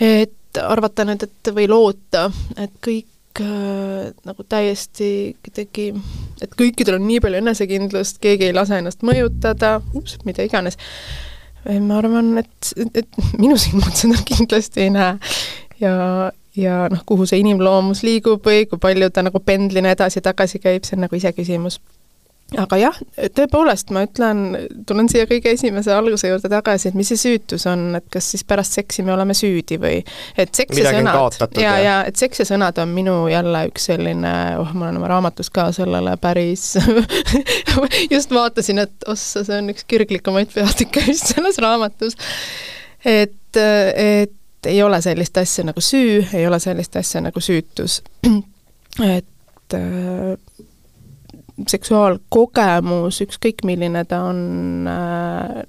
[0.00, 2.28] et arvata nüüd, et või loota,
[2.60, 5.10] et kõik äh, nagu täiesti
[5.44, 5.90] kuidagi,
[6.44, 10.78] et kõikidel on nii palju enesekindlust, keegi ei lase ennast mõjutada, ups, mida iganes,
[11.64, 15.16] ma arvan, et, et minu silmad seda kindlasti ei näe.
[15.80, 15.94] ja,
[16.56, 20.98] ja noh, kuhu see inimloomus liigub või kui palju ta nagu pendlina edasi-tagasi käib, see
[20.98, 21.80] on nagu iseküsimus
[22.60, 22.98] aga jah,
[23.36, 24.42] tõepoolest ma ütlen,
[24.88, 28.44] tulen siia kõige esimese alguse juurde tagasi, et mis see süütus on, et kas siis
[28.48, 30.00] pärast seksi me oleme süüdi või
[30.36, 34.34] et seks ja sõnad, ja, ja et seks ja sõnad on minu jälle üks selline,
[34.60, 36.72] oh, ma olen oma raamatus ka sellele päris
[38.14, 42.18] just vaatasin, et ossa, see on üks kirglikumaid peatükke just selles raamatus.
[43.04, 48.02] et, et ei ole sellist asja nagu süü, ei ole sellist asja nagu süütus.
[49.16, 49.78] et
[51.68, 54.40] seksuaalkogemus, ükskõik milline ta on,
[54.88, 55.62] äh,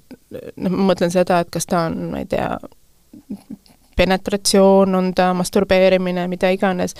[0.56, 2.50] noh, ma mõtlen seda, et kas ta on, ma ei tea,
[3.96, 6.94] penetratsioon, on ta masturbeerimine, mida iganes,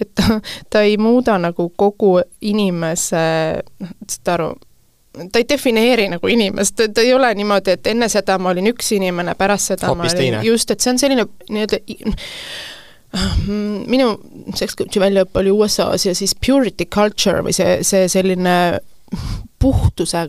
[0.00, 3.26] et ta, ta ei muuda nagu kogu inimese,
[3.82, 4.52] noh, saad aru,
[5.32, 8.92] ta ei defineeri nagu inimest, ta ei ole niimoodi, et enne seda ma olin üks
[8.96, 10.46] inimene, pärast seda Hoopis ma olin teine.
[10.46, 11.82] just, et see on selline nii-öelda
[13.92, 14.08] minu
[14.58, 18.56] sex coach'i väljaõpe oli USA-s ja siis purity culture või see, see selline
[19.62, 20.26] puhtuse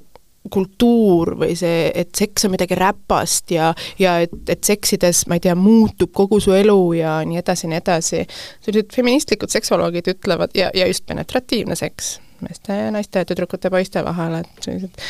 [0.50, 5.44] kultuur või see, et seks on midagi räpast ja, ja et, et seksides, ma ei
[5.44, 8.24] tea, muutub kogu su elu ja nii edasi, nii edasi.
[8.64, 14.04] sellised feministlikud seksoloogid ütlevad ja, ja just penetratiivne seks meeste ja naiste, tüdrukute ja poiste
[14.06, 15.04] vahel, et sellised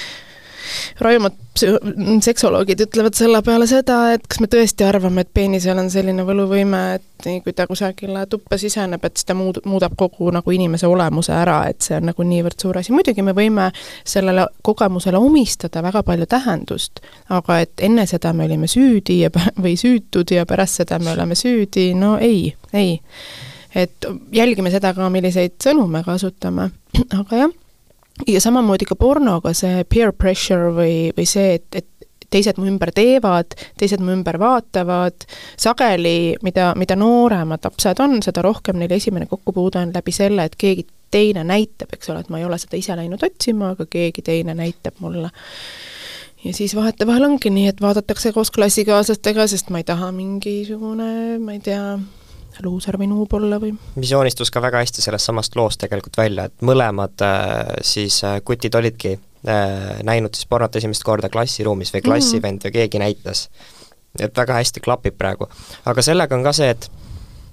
[1.03, 1.35] rajumad
[2.21, 6.81] seksoloogid ütlevad selle peale seda, et kas me tõesti arvame, et peenisel on selline võluvõime,
[6.97, 10.89] et nii kui ta kusagile tuppa siseneb, et siis ta muud-, muudab kogu nagu inimese
[10.89, 13.69] olemuse ära, et see on nagu niivõrd suur asi, muidugi me võime
[14.05, 17.01] sellele kogemusele omistada väga palju tähendust,
[17.33, 19.31] aga et enne seda me olime süüdi ja
[19.63, 22.99] või süütud ja pärast seda me oleme süüdi, no ei, ei.
[23.75, 26.69] et jälgime seda ka, milliseid sõnu me kasutame,
[27.21, 27.55] aga jah
[28.27, 31.87] ja samamoodi ka pornoga see peer pressure või, või see, et, et
[32.33, 35.27] teised mu ümber teevad, teised mu ümber vaatavad,
[35.59, 40.57] sageli mida, mida nooremad lapsed on, seda rohkem neil esimene kokkupuude on läbi selle, et
[40.59, 44.25] keegi teine näitab, eks ole, et ma ei ole seda ise läinud otsima, aga keegi
[44.25, 45.31] teine näitab mulle.
[46.43, 51.55] ja siis vahetevahel ongi nii, et vaadatakse koos klassikaaslastega, sest ma ei taha mingisugune, ma
[51.55, 51.95] ei tea,
[52.63, 53.73] luuser või nuub olla või.
[53.95, 58.39] mis joonistus ka väga hästi sellest samast loost tegelikult välja, et mõlemad äh, siis äh,
[58.45, 63.49] kutid olidki äh, näinud siis pornot esimest korda klassiruumis või klassivend või keegi näitas.
[64.19, 65.49] et väga hästi klapib praegu.
[65.85, 66.89] aga sellega on ka see, et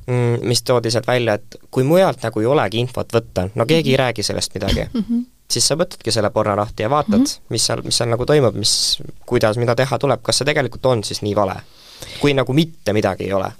[0.06, 3.94] mm, mis toodi sealt välja, et kui mujalt nagu ei olegi infot võtta, no keegi
[3.94, 5.24] ei räägi sellest midagi mm, -hmm.
[5.50, 7.48] siis sa võtadki selle porno lahti ja vaatad mm, -hmm.
[7.48, 11.04] mis seal, mis seal nagu toimub, mis, kuidas, mida teha tuleb, kas see tegelikult on
[11.04, 11.60] siis nii vale.
[12.20, 13.52] kui nagu mitte midagi ei ole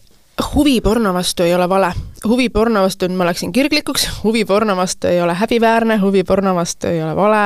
[0.55, 1.93] huvi porno vastu ei ole vale.
[2.25, 6.55] huvi porno vastu, nüüd ma läksin kirglikuks, huvi porno vastu ei ole häbiväärne, huvi porno
[6.55, 7.43] vastu ei ole vale,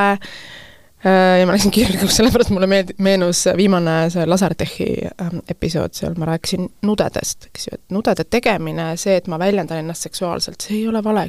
[1.05, 6.15] äh, ja ma läksin kirglikuks, sellepärast mulle meeld-, meenus viimane see Lasertechi ähm, episood, seal
[6.19, 10.79] ma rääkisin nudedest, eks ju, et nudede tegemine, see, et ma väljendan ennast seksuaalselt, see
[10.81, 11.29] ei ole vale.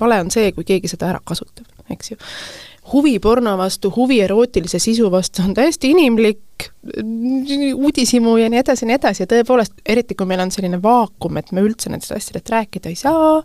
[0.00, 2.20] vale on see, kui keegi seda ära kasutab, eks ju
[2.92, 6.70] huvi porno vastu, huvi erootilise sisu vastu on täiesti inimlik,
[7.74, 11.36] uudishimu ja nii edasi ja nii edasi ja tõepoolest, eriti kui meil on selline vaakum,
[11.40, 13.40] et me üldse nendest asjadest rääkida ei saa,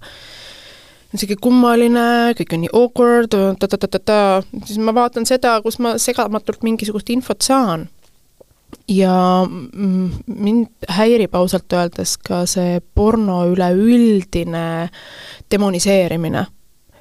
[1.12, 4.20] on sihuke kummaline, kõik on nii awkward ta,, ta-ta-ta-ta,
[4.66, 7.90] siis ma vaatan seda, kus ma segamatult mingisugust infot saan.
[8.88, 9.46] ja
[10.26, 14.90] mind häirib ausalt öeldes ka see porno üleüldine
[15.52, 16.46] demoniseerimine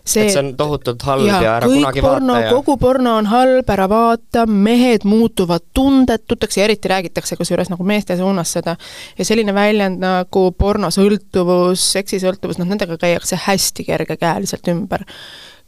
[0.04, 3.14] see, et see on tohutult halb ja, ja ära kunagi porno, vaata ja kogu porno
[3.20, 8.76] on halb, ära vaata, mehed muutuvad tundetuteks ja eriti räägitakse kusjuures nagu meeste suunas seda.
[9.18, 15.04] ja selline väljend nagu pornosõltuvus, seksisõltuvus, noh nendega käiakse hästi kergekäeliselt ümber.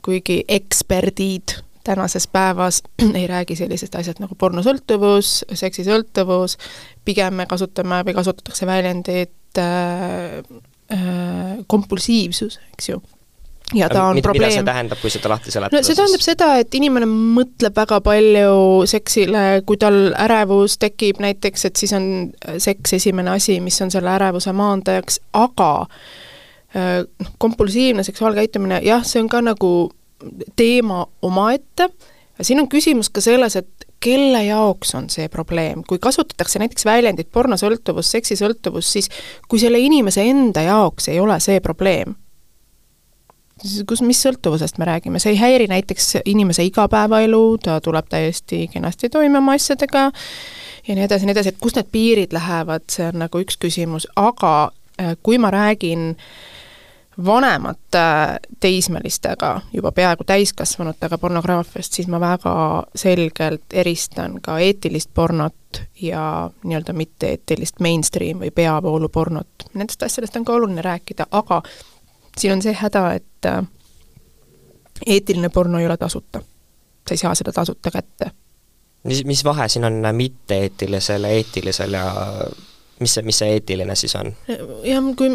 [0.02, 2.82] kuigi eksperdid tänases päevas
[3.18, 6.58] ei räägi sellisest asjast nagu pornosõltuvus, seksisõltuvus,
[7.04, 10.38] pigem me kasutame või kasutatakse väljendit äh,
[10.92, 13.02] äh, kompulsiivsus, eks ju
[13.74, 14.50] ja ta on mida, probleem.
[14.50, 15.80] mida see tähendab, kui seda lahti seletada?
[15.80, 16.30] no see tähendab siis?
[16.32, 18.56] seda, et inimene mõtleb väga palju
[18.90, 22.06] seksile, kui tal ärevus tekib näiteks, et siis on
[22.62, 25.72] seks esimene asi, mis on selle ärevuse maandajaks, aga
[26.74, 29.72] noh, kompulsiivne seksuaalkäitumine, jah, see on ka nagu
[30.56, 31.88] teema omaette,
[32.40, 37.30] siin on küsimus ka selles, et kelle jaoks on see probleem, kui kasutatakse näiteks väljendit
[37.34, 39.10] pornosõltuvus, seksisõltuvus, siis
[39.48, 42.16] kui selle inimese enda jaoks ei ole see probleem,
[43.88, 49.10] kus, mis sõltuvusest me räägime, see ei häiri näiteks inimese igapäevaelu, ta tuleb täiesti kenasti
[49.10, 50.08] toime oma asjadega
[50.88, 53.58] ja nii edasi ja nii edasi, et kust need piirid lähevad, see on nagu üks
[53.62, 54.54] küsimus, aga
[55.00, 56.12] äh, kui ma räägin
[57.24, 58.04] vanemate
[58.60, 62.54] teismelistega, juba peaaegu täiskasvanutega pornograafiast, siis ma väga
[62.96, 69.68] selgelt eristan ka eetilist pornot ja nii-öelda mitte-eetilist mainstream või peavoolupornot.
[69.74, 71.62] Nendest asjadest on ka oluline rääkida, aga
[72.38, 73.62] siin on see häda, et äh,
[75.06, 76.42] eetiline porno ei ole tasuta.
[77.08, 78.30] sa ei saa seda tasuta kätte.
[79.04, 82.04] mis, mis vahe siin on mitte-eetilisel, eetilisel ja
[83.02, 84.30] mis see, mis see eetiline siis on?
[84.86, 85.30] jah, kui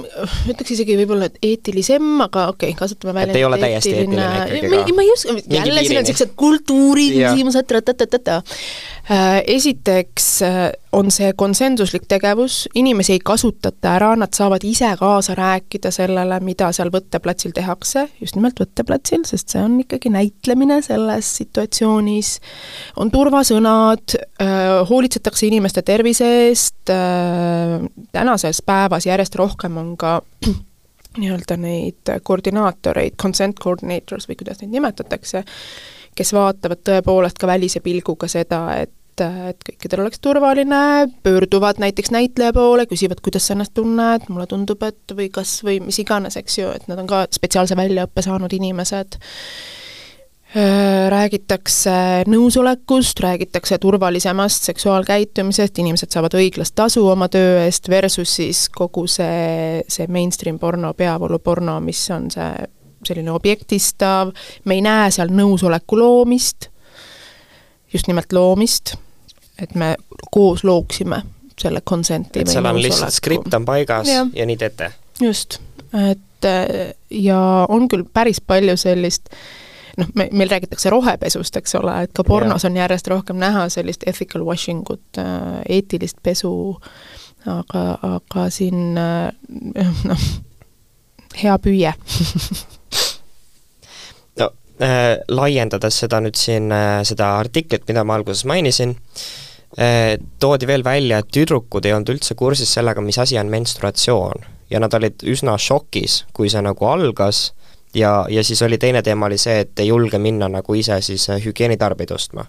[0.51, 4.27] ütleks isegi võib-olla, et eetilisem, aga okei okay,, kasutame välja et ei ole täiesti eetiline
[4.59, 4.95] ikkagi ka?
[4.97, 8.39] ma ei oska, jälle siin on niisugused kultuuriküsimused, ta-ta-ta-ta-ta.
[9.11, 15.31] Äh, esiteks äh, on see konsensuslik tegevus, inimesi ei kasutata ära, nad saavad ise kaasa
[15.37, 21.29] rääkida sellele, mida seal võtteplatsil tehakse, just nimelt võtteplatsil, sest see on ikkagi näitlemine selles
[21.39, 22.33] situatsioonis,
[22.99, 26.75] on turvasõnad, äh, hoolitsetakse inimeste tervise eest,
[28.11, 30.17] tänases päevas järjest rohkem on ka
[31.21, 35.45] nii-öelda neid koordinaatoreid, consent coordinators või kuidas neid nimetatakse,
[36.17, 40.81] kes vaatavad tõepoolest ka välise pilguga seda, et et kõikidel oleks turvaline,
[41.23, 45.79] pöörduvad näiteks näitleja poole, küsivad, kuidas sa ennast tunned, mulle tundub, et või kas, või
[45.85, 49.19] mis iganes, eks ju, et nad on ka spetsiaalse väljaõppe saanud inimesed,
[51.09, 59.05] räägitakse nõusolekust, räägitakse turvalisemast seksuaalkäitumisest, inimesed saavad õiglast tasu oma töö eest, versus siis kogu
[59.11, 62.51] see, see mainstream porno, peavooluporno, mis on see
[63.05, 64.31] selline objektistav,
[64.65, 66.69] me ei näe seal nõusoleku loomist,
[67.93, 68.95] just nimelt loomist,
[69.61, 69.95] et me
[70.31, 71.21] koos looksime
[71.61, 74.91] selle consent'i et seal on lihtsalt skript on paigas ja, ja nii teete?
[75.21, 75.59] just,
[76.09, 76.49] et
[77.09, 77.39] ja
[77.69, 79.31] on küll päris palju sellist
[79.97, 82.69] noh, me, meil räägitakse rohepesust, eks ole, et ka pornos ja.
[82.69, 85.21] on järjest rohkem näha sellist ethical washing ut,
[85.69, 86.51] eetilist pesu,
[87.49, 87.83] aga,
[88.17, 88.93] aga siin
[90.11, 90.27] noh,
[91.41, 91.93] hea püüe.
[94.77, 96.69] Äh, laiendades seda nüüd siin
[97.09, 99.46] seda artiklit, mida ma alguses mainisin äh,,
[100.39, 104.45] toodi veel välja, et tüdrukud ei olnud üldse kursis sellega, mis asi on menstruatsioon.
[104.69, 107.51] ja nad olid üsna šokis, kui see nagu algas
[107.93, 111.29] ja, ja siis oli teine teema oli see, et ei julge minna nagu ise siis
[111.29, 112.45] äh, hügieenitarbeid ostma.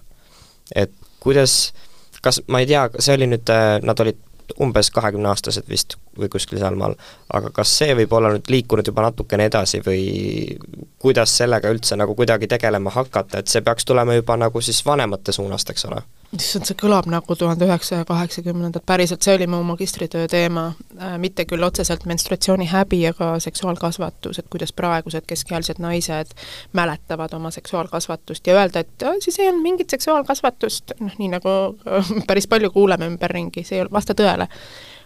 [0.75, 1.73] et kuidas,
[2.21, 4.19] kas, ma ei tea, see oli nüüd, äh, nad olid
[4.59, 6.95] umbes kahekümneaastased vist või kuskil sealmaal,
[7.33, 10.57] aga kas see võib olla nüüd liikunud juba natukene edasi või
[10.99, 15.35] kuidas sellega üldse nagu kuidagi tegelema hakata, et see peaks tulema juba nagu siis vanemate
[15.35, 16.01] suunast, eks ole?
[16.35, 20.69] Issand, see kõlab nagu tuhande üheksasaja kaheksakümnendad, päriselt, see oli mu magistritöö teema.
[20.99, 26.35] Äh,, mitte küll otseselt menstruatsioonihäbi, aga seksuaalkasvatus, et kuidas praegused keskealised naised
[26.77, 31.55] mäletavad oma seksuaalkasvatust ja öelda, et siis ei olnud mingit seksuaalkasvatust, noh nii nagu
[31.87, 34.47] äh, päris palju kuuleme ümberringi, see ei vasta tõele.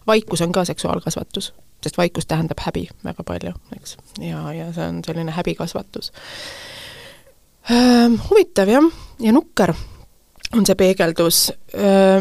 [0.07, 4.99] vaikus on ka seksuaalkasvatus, sest vaikus tähendab häbi väga palju, eks, ja, ja see on
[5.07, 6.11] selline häbikasvatus.
[7.71, 8.11] Äh,.
[8.29, 8.91] Huvitav jah,
[9.23, 9.71] ja nukker
[10.57, 11.47] on see peegeldus.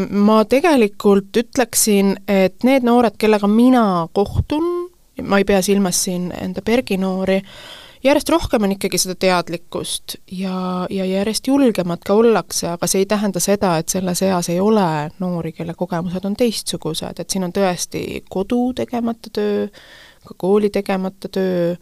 [0.09, 4.67] Ma tegelikult ütleksin, et need noored, kellega mina kohtun,
[5.21, 7.39] ma ei pea silmas siin enda Bergi noori,
[8.03, 13.09] järjest rohkem on ikkagi seda teadlikkust ja, ja järjest julgemad ka ollakse, aga see ei
[13.09, 14.87] tähenda seda, et selles eas ei ole
[15.23, 19.67] noori, kelle kogemused on teistsugused, et siin on tõesti kodu tegemata töö,
[20.27, 21.75] ka kooli tegemata töö,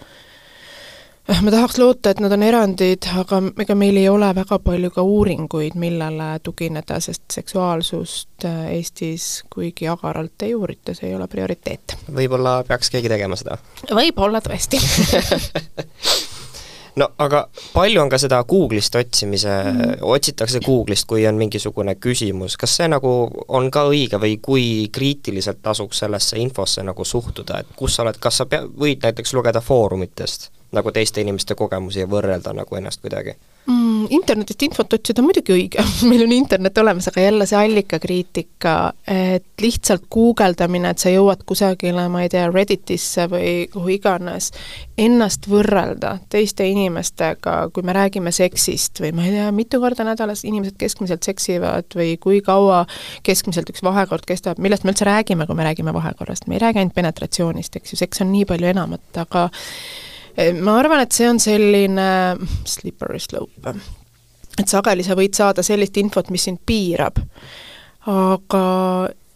[1.28, 5.04] ma tahaks loota, et nad on erandid, aga ega meil ei ole väga palju ka
[5.06, 11.98] uuringuid, millele tugineda, sest seksuaalsust eh, Eestis kuigi agaralt ei uurita, see ei ole prioriteet.
[12.16, 13.60] võib-olla peaks keegi tegema seda?
[13.92, 14.82] võib-olla tõesti
[17.00, 22.58] no aga palju on ka seda Google'ist otsimise mm., otsitakse Google'ist, kui on mingisugune küsimus,
[22.60, 23.12] kas see nagu
[23.48, 28.20] on ka õige või kui kriitiliselt tasuks sellesse infosse nagu suhtuda, et kus sa oled,
[28.20, 30.50] kas sa pea-, võid näiteks lugeda foorumitest?
[30.72, 33.90] Nagu teiste inimeste kogemusi ja võrrelda nagu ennast kuidagi mm,?
[34.10, 38.74] Internetist infot otsida on muidugi õige, meil on internet olemas, aga jälle see allikakriitika,
[39.08, 44.50] et lihtsalt guugeldamine, et sa jõuad kusagile, ma ei tea, Redditisse või kuhu iganes,
[45.00, 50.46] ennast võrrelda teiste inimestega, kui me räägime seksist või ma ei tea, mitu korda nädalas
[50.50, 52.84] inimesed keskmiselt seksivad või kui kaua
[53.28, 56.82] keskmiselt üks vahekord kestab, millest me üldse räägime, kui me räägime vahekorrast, me ei räägi
[56.82, 59.50] ainult penetratsioonist, eks ju, seks on nii palju enamat, aga
[60.62, 62.06] ma arvan, et see on selline
[62.66, 63.74] slippery slope.
[64.60, 67.20] et sageli sa võid saada sellist infot, mis sind piirab.
[68.08, 68.64] aga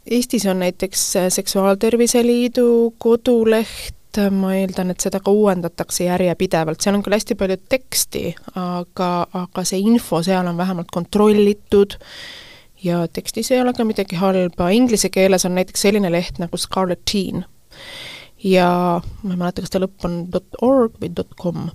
[0.05, 1.03] Eestis on näiteks
[1.33, 7.57] Seksuaaltervise Liidu koduleht, ma eeldan, et seda ka uuendatakse järjepidevalt, seal on küll hästi palju
[7.69, 8.23] teksti,
[8.61, 11.97] aga, aga see info seal on vähemalt kontrollitud
[12.85, 17.01] ja tekstis ei ole ka midagi halba, inglise keeles on näiteks selline leht nagu Scarlet
[17.11, 17.47] Teen
[18.45, 18.69] ja
[19.23, 20.19] ma ei mäleta, kas ta lõpp on
[20.61, 21.69] .org või .com.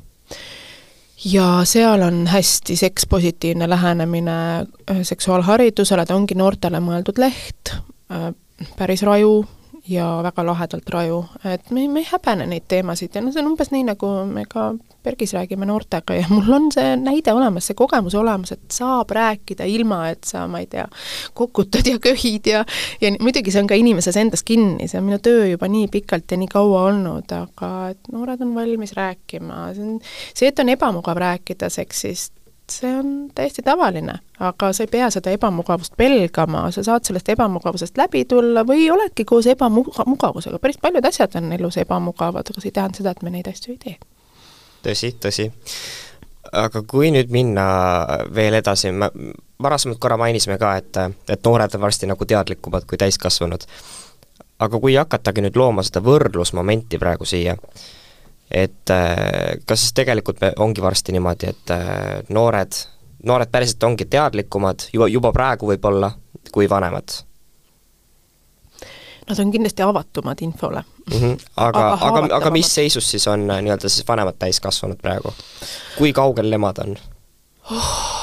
[1.25, 7.75] ja seal on hästi sekspositiivne lähenemine äh, seksuaalharidusele, ta ongi noortele mõeldud leht,
[8.13, 8.31] äh,
[8.79, 9.43] päris raju
[9.91, 13.51] ja väga lahedalt raju, et me, me ei häbene neid teemasid ja noh, see on
[13.53, 17.79] umbes nii, nagu me ka Bergis räägime noortega ja mul on see näide olemas, see
[17.79, 20.85] kogemus olemas, et saab rääkida ilma, et sa, ma ei tea,
[21.35, 22.65] kokutad ja köhid ja
[23.01, 26.31] ja muidugi see on ka inimeses endas kinni, see on minu töö juba nii pikalt
[26.31, 29.97] ja nii kaua olnud, aga et noored on valmis rääkima, see on,
[30.35, 32.35] see, et on ebamugav rääkida seksist,
[32.71, 37.99] see on täiesti tavaline, aga sa ei pea seda ebamugavust pelgama, sa saad sellest ebamugavusest
[37.99, 42.79] läbi tulla või oledki koos ebamugavusega, päris paljud asjad on elus ebamugavad, aga see ei
[42.79, 43.99] tähenda seda, et me neid asju ei tee
[44.85, 45.49] tõsi, tõsi.
[46.53, 47.65] aga kui nüüd minna
[48.35, 49.11] veel edasi, me
[49.63, 53.67] varasemalt korra mainisime ka, et, et noored on varsti nagu teadlikumad kui täiskasvanud.
[54.61, 57.57] aga kui hakatagi nüüd looma seda võrdlusmomenti praegu siia,
[58.51, 58.93] et
[59.67, 61.73] kas siis tegelikult me, ongi varsti niimoodi, et
[62.35, 62.79] noored,
[63.27, 66.11] noored päriselt ongi teadlikumad juba, juba praegu võib-olla,
[66.51, 67.21] kui vanemad
[69.31, 71.19] Nad on kindlasti avatumad infole mm.
[71.19, 71.41] -hmm.
[71.67, 75.35] aga, aga, aga, aga mis seisus siis on äh, nii-öelda siis vanemad täiskasvanud praegu?
[75.99, 76.97] kui kaugel nemad on
[77.71, 78.20] oh,?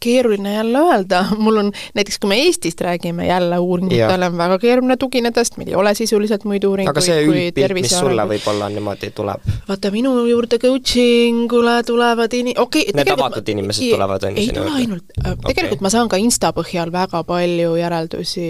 [0.00, 4.96] Keeruline jälle öelda, mul on, näiteks kui me Eestist räägime jälle uuringutele, on väga keeruline
[4.96, 9.10] tugineda, sest meil ei ole sisuliselt muid uuringuid aga see üldpilt, mis sulle võib-olla niimoodi
[9.16, 9.48] tuleb?
[9.68, 14.38] vaata, minu juurde coaching ule tulevad ini-, okei okay, Need avatud inimesed ei, tulevad, on
[14.38, 14.78] ju, sinu juurde?
[14.82, 15.86] ainult, äh, tegelikult okay.
[15.88, 18.48] ma saan ka Insta põhjal väga palju järeldusi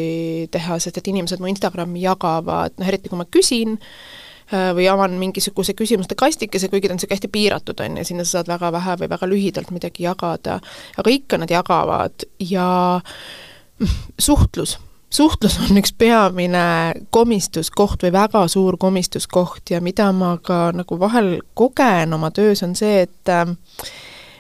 [0.55, 3.79] teha, sest et inimesed mu Instagrami jagavad, noh eriti kui ma küsin,
[4.49, 8.39] või avan mingisuguse küsimuste kastikese, kuigi ta on niisugune hästi piiratud, on ju, sinna sa
[8.39, 10.59] saad väga vähe või väga lühidalt midagi jagada,
[10.97, 12.69] aga ikka nad jagavad ja
[14.19, 14.79] suhtlus,
[15.11, 21.39] suhtlus on üks peamine komistuskoht või väga suur komistuskoht ja mida ma ka nagu vahel
[21.55, 23.45] kogen oma töös, on see, et äh,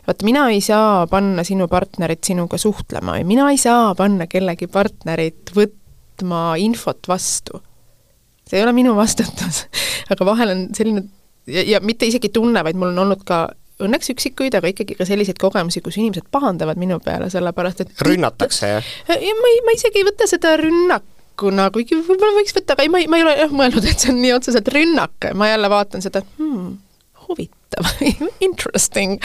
[0.06, 4.66] vaata, mina ei saa panna sinu partnerit sinuga suhtlema ja mina ei saa panna kellegi
[4.72, 7.62] partnerit võtma infot vastu
[8.48, 9.66] see ei ole minu vastutus
[10.12, 11.06] aga vahel on selline
[11.48, 13.46] ja, ja mitte isegi tunne, vaid mul on olnud ka
[13.84, 18.72] õnneks üksikuid, aga ikkagi ka selliseid kogemusi, kus inimesed pahandavad minu peale, sellepärast et rünnatakse,
[18.72, 18.90] jah?
[19.12, 22.92] ja ma ei, ma isegi ei võta seda rünnakuna, kuigi võib-olla võiks võtta, aga ei,
[22.92, 25.70] ma ei, ma ei ole jah mõelnud, et see on nii otseselt rünnak, ma jälle
[25.70, 26.74] vaatan seda, et hmm,
[27.28, 27.92] huvitav
[28.48, 29.22] interesting,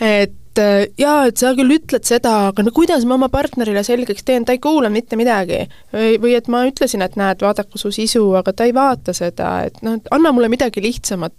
[0.00, 3.82] et et äh, jaa, et sa küll ütled seda, aga no kuidas ma oma partnerile
[3.86, 5.64] selgeks teen, ta ei kuula mitte midagi.
[5.92, 9.64] või, või et ma ütlesin, et näed, vaadaku su sisu, aga ta ei vaata seda,
[9.66, 11.34] et noh, anna mulle midagi lihtsamat.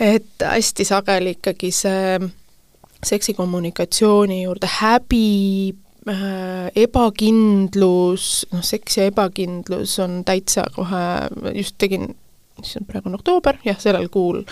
[0.00, 2.18] et hästi sageli ikkagi see
[3.04, 5.74] seksikommunikatsiooni juurde häbi,
[6.08, 11.04] äh, ebakindlus, noh, seks ja ebakindlus on täitsa kohe,
[11.52, 12.14] just tegin,
[12.62, 14.44] issand, praegu on oktoober, jah, sellel kuul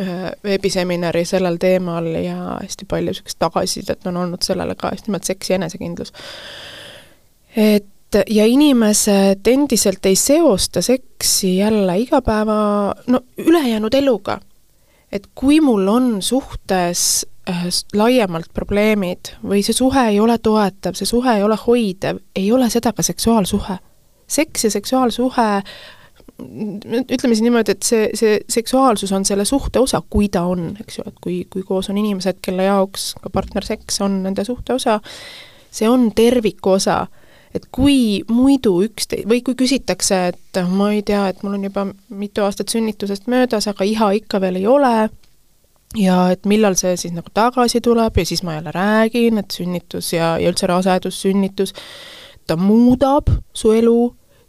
[0.00, 5.24] ühe veebiseminari sellel teemal ja hästi palju niisugust tagasisidet on olnud sellele ka, just nimelt
[5.24, 6.12] seks ja enesekindlus.
[7.56, 7.86] et
[8.28, 14.40] ja inimesed endiselt ei seosta seksi jälle igapäeva, no ülejäänud eluga.
[15.12, 21.06] et kui mul on suhtes äh, laiemalt probleemid või see suhe ei ole toetav, see
[21.06, 23.78] suhe ei ole hoidev, ei ole seda ka seksuaalsuhe.
[24.26, 25.62] seks ja seksuaalsuhe
[26.36, 30.98] ütleme siis niimoodi, et see, see seksuaalsus on selle suhte osa, kui ta on, eks
[30.98, 34.98] ju, et kui, kui koos on inimesed, kelle jaoks ka partnerseks on nende suhte osa,
[35.72, 37.06] see on terviku osa.
[37.56, 41.86] et kui muidu ükste-, või kui küsitakse, et ma ei tea, et mul on juba
[42.12, 45.08] mitu aastat sünnitusest möödas, aga iha ikka veel ei ole,
[45.96, 50.12] ja et millal see siis nagu tagasi tuleb ja siis ma jälle räägin, et sünnitus
[50.12, 51.72] ja, ja üldse rasedus, sünnitus,
[52.46, 54.00] ta muudab su elu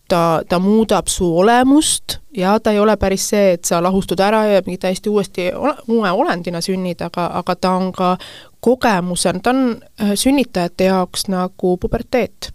[0.08, 4.45] ta, ta muudab su olemust ja ta ei ole päris see, et sa lahustud ära
[4.45, 8.18] ja mingi täiesti uuesti ole, uue olendina sünnid, aga, aga ta on ka
[8.60, 9.64] kogemusena, ta on
[10.01, 12.51] äh, sünnitajate jaoks nagu puberteet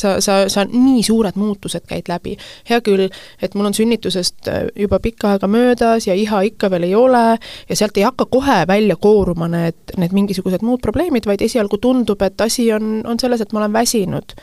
[0.00, 2.36] sa, sa, sa nii suured muutused käid läbi.
[2.70, 3.08] hea küll,
[3.42, 7.24] et mul on sünnitusest äh, juba pikka aega möödas ja iha ikka veel ei ole
[7.68, 12.22] ja sealt ei hakka kohe välja kooruma need, need mingisugused muud probleemid, vaid esialgu tundub,
[12.22, 14.36] et asi on, on selles, et ma olen väsinud.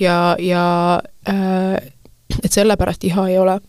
[0.00, 0.64] ja, ja
[1.28, 1.92] äh,
[2.42, 3.60] et sellepärast iha ei ole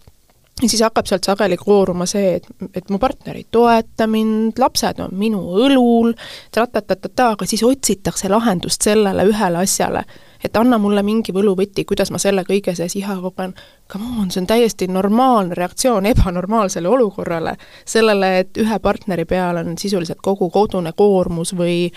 [0.61, 5.01] ja siis hakkab sealt sageli kooruma see, et, et mu partner ei toeta mind, lapsed
[5.03, 6.13] on minu õlul,
[6.53, 10.05] ta-ta-ta-ta-ta, aga siis otsitakse lahendust sellele ühele asjale
[10.43, 13.53] et anna mulle mingi võluvõti, kuidas ma selle kõige sees iha kogen.
[13.91, 19.77] Come on, see on täiesti normaalne reaktsioon ebanormaalsele olukorrale, sellele, et ühe partneri peal on
[19.77, 21.91] sisuliselt kogu kodune koormus või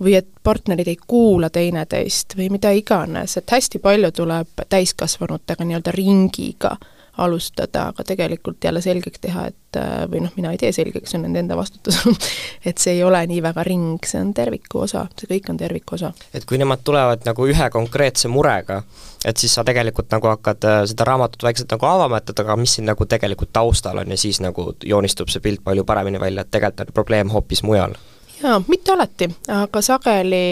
[0.00, 5.92] või et partnerid ei kuula teineteist või mida iganes, et hästi palju tuleb täiskasvanutega nii-öelda
[5.92, 6.76] ringiga
[7.18, 9.78] alustada, aga tegelikult jälle selgeks teha, et
[10.10, 12.00] või noh, mina ei tee selgeks, see on nende enda vastutus
[12.68, 15.96] et see ei ole nii väga ring, see on terviku osa, see kõik on terviku
[15.98, 16.12] osa.
[16.34, 18.82] et kui nemad tulevad nagu ühe konkreetse murega,
[19.24, 22.56] et siis sa tegelikult nagu hakkad äh, seda raamatut vaikselt nagu avama, et, et aga
[22.58, 26.46] mis siin nagu tegelikult taustal on ja siis nagu joonistub see pilt palju paremini välja,
[26.46, 27.94] et tegelikult on probleem hoopis mujal
[28.42, 30.44] jaa, mitte alati, aga sageli,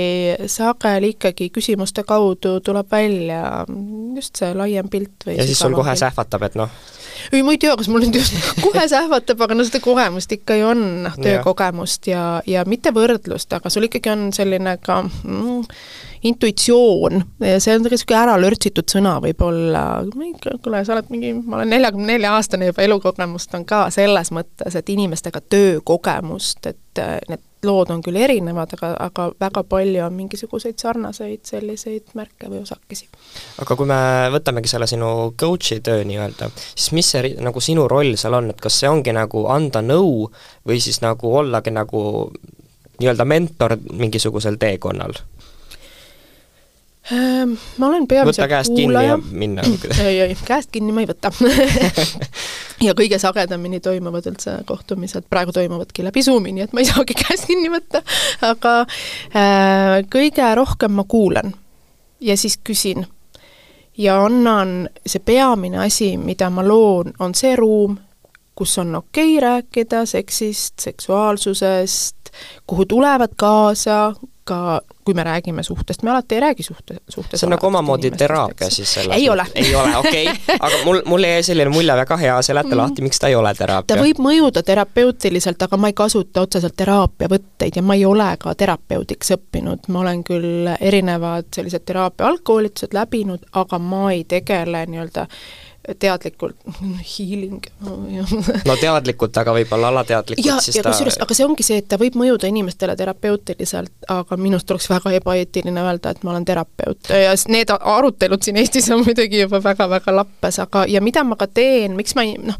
[0.46, 3.64] sageli ikkagi küsimuste kaudu tuleb välja
[4.16, 6.72] just see laiem pilt või ja siis sul kohe sähvatab, et noh,
[7.32, 8.36] ei, ma ei tea, kas mul nüüd just
[8.66, 13.52] kohe sähvatab, aga no seda kogemust ikka ju on, noh, töökogemust ja, ja mitte võrdlust,
[13.56, 15.64] aga sul ikkagi on selline ka mm,
[16.28, 17.22] intuitsioon.
[17.62, 22.34] See on niisugune ära lörtsitud sõna võib-olla, kuule, sa oled mingi, ma olen neljakümne nelja
[22.36, 28.18] aastane juba, elukogemust on ka selles mõttes, et inimestega töökogemust, et need lood on küll
[28.20, 33.08] erinevad, aga, aga väga palju on mingisuguseid sarnaseid selliseid märke või osakesi.
[33.62, 34.00] aga kui me
[34.34, 38.60] võtamegi selle sinu coach'i töö nii-öelda, siis mis see nagu sinu roll seal on, et
[38.62, 40.28] kas see ongi nagu anda nõu
[40.68, 42.04] või siis nagu ollagi nagu
[42.98, 45.18] nii-öelda mentor mingisugusel teekonnal?
[47.12, 49.14] Ehm, ma olen peamiselt võta käest kuulaja.
[49.16, 49.62] kinni ja minna
[50.04, 51.30] ei, ei, käest kinni ma ei võta
[52.86, 57.16] ja kõige sagedamini toimuvad üldse kohtumised, praegu toimuvadki läbi Zoomi, nii et ma ei saagi
[57.22, 58.02] käest kinni võtta,
[58.44, 61.54] aga äh, kõige rohkem ma kuulan
[62.20, 63.06] ja siis küsin.
[63.96, 67.96] ja annan, see peamine asi, mida ma loon, on see ruum,
[68.54, 72.34] kus on okei okay rääkida seksist, seksuaalsusest,
[72.66, 74.12] kuhu tulevad kaasa
[74.48, 78.10] ka kui me räägime suhtest, me alati ei räägi suhte, suhtes see on nagu omamoodi
[78.10, 79.46] teraapia siis selles ei ole.
[79.54, 82.76] ei ole, okei okay., aga mul, mul jäi selline mulje väga hea, seleta mm.
[82.76, 83.96] lahti, miks ta ei ole teraapia.
[83.96, 88.52] ta võib mõjuda terapeutiliselt, aga ma ei kasuta otseselt teraapiavõtteid ja ma ei ole ka
[88.54, 95.24] terapeudiks õppinud, ma olen küll erinevad sellised teraapia algkoolitused läbinud, aga ma ei tegele nii-öelda
[95.98, 96.56] teadlikult,
[97.12, 97.62] healing.
[98.66, 101.88] No teadlikult, aga võib-olla alateadlikult ja, siis ja ta kusjuures, aga see ongi see, et
[101.88, 107.12] ta võib mõjuda inimestele terapeutiliselt, aga minust oleks väga ebaeetiline öelda, et ma olen terapeut.
[107.12, 111.48] Ja need arutelud siin Eestis on muidugi juba väga-väga lappes, aga ja mida ma ka
[111.48, 112.58] teen, miks ma ei noh,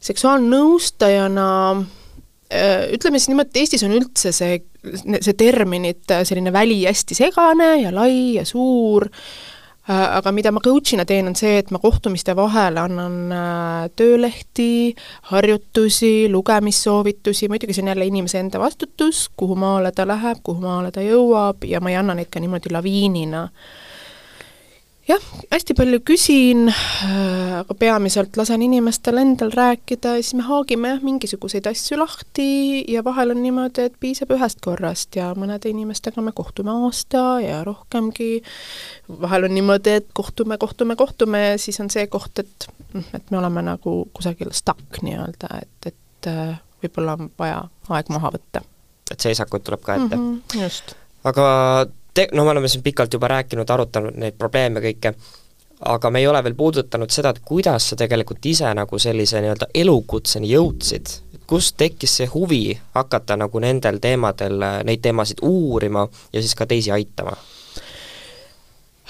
[0.00, 1.46] seksuaalnõustajana
[1.76, 4.58] äh, ütleme siis niimoodi, et Eestis on üldse see,
[5.20, 9.49] see terminite selline väli hästi segane ja lai ja suur, Äh,
[9.90, 14.94] aga mida ma coach'ina teen, on see, et ma kohtumiste vahel annan äh, töölehti,
[15.32, 20.92] harjutusi, lugemissoovitusi, muidugi see on jälle inimese enda vastutus, kuhu maale ta läheb, kuhu maale
[20.94, 23.48] ta jõuab ja ma ei anna neid ka niimoodi laviinina
[25.10, 30.92] jah, hästi palju küsin, äh, aga peamiselt lasen inimestel endal rääkida ja siis me haagime
[30.92, 32.48] jah, mingisuguseid asju lahti
[32.92, 37.62] ja vahel on niimoodi, et piisab ühest korrast ja mõnede inimestega me kohtume aasta ja
[37.66, 38.30] rohkemgi,
[39.22, 43.30] vahel on niimoodi, et kohtume, kohtume, kohtume ja siis on see koht, et noh, et
[43.30, 48.62] me oleme nagu kusagil stuck nii-öelda, et, et äh, võib-olla on vaja aeg maha võtta.
[49.10, 50.36] et seisakuid tuleb ka ette mm?
[50.36, 50.94] -hmm, just.
[51.24, 51.46] aga
[52.14, 55.14] te-, no me oleme siin pikalt juba rääkinud, arutanud neid probleeme kõike,
[55.80, 59.70] aga me ei ole veel puudutanud seda, et kuidas sa tegelikult ise nagu sellise nii-öelda
[59.74, 61.14] elukutseni jõudsid,
[61.50, 66.92] kust tekkis see huvi hakata nagu nendel teemadel, neid teemasid uurima ja siis ka teisi
[66.94, 67.36] aitama?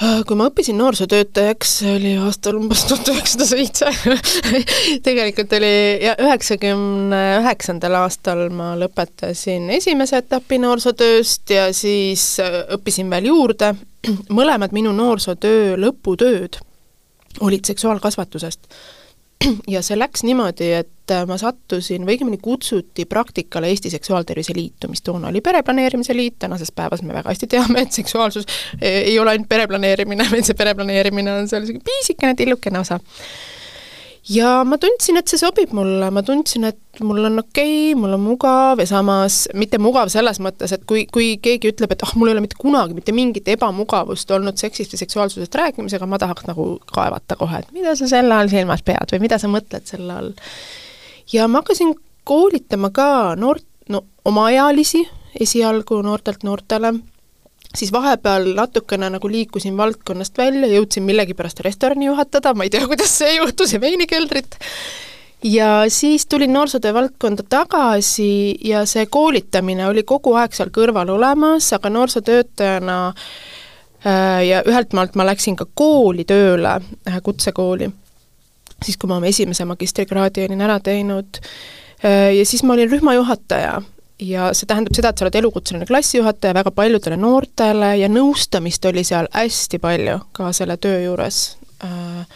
[0.00, 3.90] Kui ma õppisin noorsootöötajaks, oli aastal umbes tuhat üheksasada seitse,
[5.06, 13.12] tegelikult oli ja üheksakümne üheksandal aastal ma lõpetasin esimese etapi noorsootööst ja siis äh, õppisin
[13.12, 13.74] veel juurde,
[14.38, 16.62] mõlemad minu noorsootöö lõputööd
[17.44, 18.72] olid seksuaalkasvatusest
[19.74, 25.02] ja see läks niimoodi, et ma sattusin või õigemini kutsuti praktikale Eesti Seksuaaltervise Liitu, mis
[25.02, 28.46] toona oli Pereplaneerimise Liit, tänases päevas me väga hästi teame, et seksuaalsus
[28.80, 33.00] ei ole ainult pereplaneerimine, vaid see pereplaneerimine on seal niisugune pisikene tillukene osa
[34.28, 38.14] ja ma tundsin, et see sobib mulle, ma tundsin, et mul on okei okay,, mul
[38.16, 42.12] on mugav ja samas mitte mugav selles mõttes, et kui, kui keegi ütleb, et ah
[42.12, 46.20] oh,, mul ei ole mitte kunagi mitte mingit ebamugavust olnud seksist või seksuaalsusest rääkimisega, ma
[46.20, 49.88] tahaks nagu kaevata kohe, et mida sa selle all silmas pead või mida sa mõtled
[49.88, 50.34] selle all.
[51.32, 51.94] ja ma hakkasin
[52.28, 53.08] koolitama ka
[53.40, 55.06] noort, no omaealisi
[55.40, 56.94] esialgu noortelt noortele
[57.76, 63.12] siis vahepeal natukene nagu liikusin valdkonnast välja, jõudsin millegipärast restorani juhatada, ma ei tea, kuidas
[63.18, 64.58] see juhtus, ja veinikeldrit,
[65.44, 71.72] ja siis tulin noorsootöö valdkonda tagasi ja see koolitamine oli kogu aeg seal kõrval olemas,
[71.76, 77.90] aga noorsootöötajana äh, ja ühelt maalt ma läksin ka kooli tööle, äh, kutsekooli,
[78.82, 81.40] siis kui ma oma esimese magistrikraadi olin ära teinud,
[82.04, 83.78] äh, ja siis ma olin rühmajuhataja
[84.20, 89.04] ja see tähendab seda, et sa oled elukutseline klassijuhataja väga paljudele noortele ja nõustamist oli
[89.06, 91.40] seal hästi palju ka selle töö juures.
[91.84, 92.26] Äh,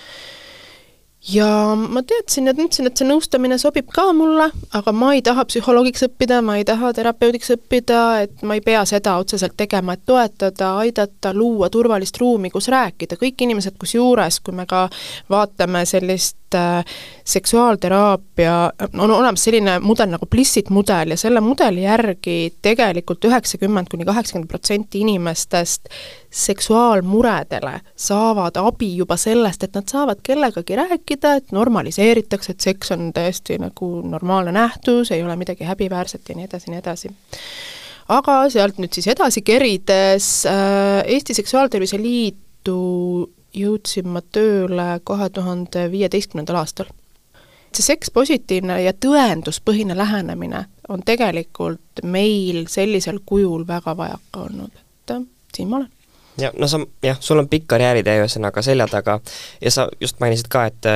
[1.35, 5.47] ja ma teadsin ja tundsin, et see nõustamine sobib ka mulle, aga ma ei taha
[5.49, 10.05] psühholoogiks õppida, ma ei taha terapeudiks õppida, et ma ei pea seda otseselt tegema, et
[10.07, 14.87] toetada, aidata, luua turvalist ruumi, kus rääkida, kõik inimesed, kusjuures kui me ka
[15.32, 16.84] vaatame sellist äh,
[17.24, 18.55] seksuaalteraapia,
[18.98, 24.50] on olemas selline mudel nagu Blissit mudel ja selle mudeli järgi tegelikult üheksakümmend kuni kaheksakümmend
[24.50, 25.88] protsenti inimestest
[26.30, 33.12] seksuaalmuredele saavad abi juba sellest, et nad saavad kellegagi rääkida, et normaliseeritakse, et seks on
[33.14, 37.12] täiesti nagu normaalne nähtus, ei ole midagi häbiväärset ja nii edasi, nii edasi.
[38.09, 42.80] aga sealt nüüd siis edasi kerides äh, Eesti Seksuaaltervise Liitu
[43.55, 46.86] jõudsin ma tööle kahe tuhande viieteistkümnendal aastal.
[47.74, 55.26] see sekspositiivne ja tõenduspõhine lähenemine on tegelikult meil sellisel kujul väga vajaka olnud, et äh,
[55.57, 55.90] siin ma olen
[56.38, 59.20] ja no sa, jah, sul on pikk karjääritee ühesõnaga selja taga
[59.61, 60.88] ja sa just mainisid ka, et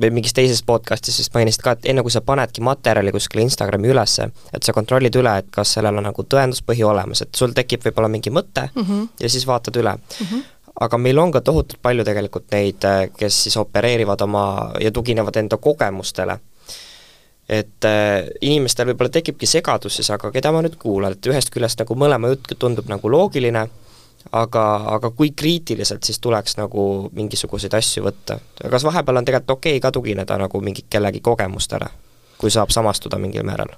[0.00, 3.88] või mingis teises podcastis vist mainisid ka, et enne kui sa panedki materjali kuskile Instagrami
[3.92, 7.86] ülesse, et sa kontrollid üle, et kas sellel on nagu tõenduspõhi olemas, et sul tekib
[7.86, 9.08] võib-olla mingi mõte mm -hmm.
[9.20, 10.26] ja siis vaatad üle mm.
[10.26, 10.44] -hmm
[10.80, 12.84] aga meil on ka tohutult palju tegelikult neid,
[13.16, 14.44] kes siis opereerivad oma
[14.80, 16.38] ja tuginevad enda kogemustele
[17.48, 21.78] et äh, inimestel võib-olla tekibki segadus siis, aga keda ma nüüd kuulan, et ühest küljest
[21.82, 23.62] nagu mõlema jutt tundub nagu loogiline,
[24.34, 24.64] aga,
[24.96, 28.40] aga kui kriitiliselt siis tuleks nagu mingisuguseid asju võtta?
[28.70, 31.90] kas vahepeal on tegelikult okei okay ka tugineda nagu mingi kellegi kogemustele,
[32.38, 33.76] kui saab samastuda mingil määral?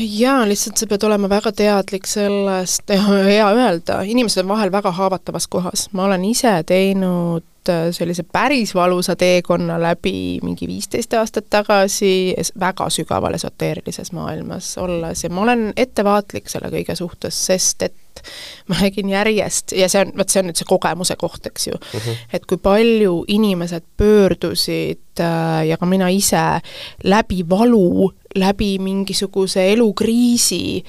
[0.00, 2.92] Jaa, lihtsalt sa pead olema väga teadlik sellest,
[3.30, 8.74] hea öelda, inimesed on vahel väga haavatavas kohas, ma olen ise teinud äh, sellise päris
[8.74, 15.24] valusa teekonna läbi mingi viisteist aastat tagasi väga sügaval esoteerilises maailmas olles.
[15.24, 18.22] Ja ma olen ettevaatlik selle kõige suhtes, sest et
[18.70, 21.74] ma nägin järjest ja see on, vot see on nüüd see kogemuse koht, eks ju.
[21.74, 22.26] Mm, -hmm.
[22.32, 26.60] et kui palju inimesed pöördusid äh, ja ka mina ise
[27.02, 30.84] läbi valu, läbi mingisuguse elukriisi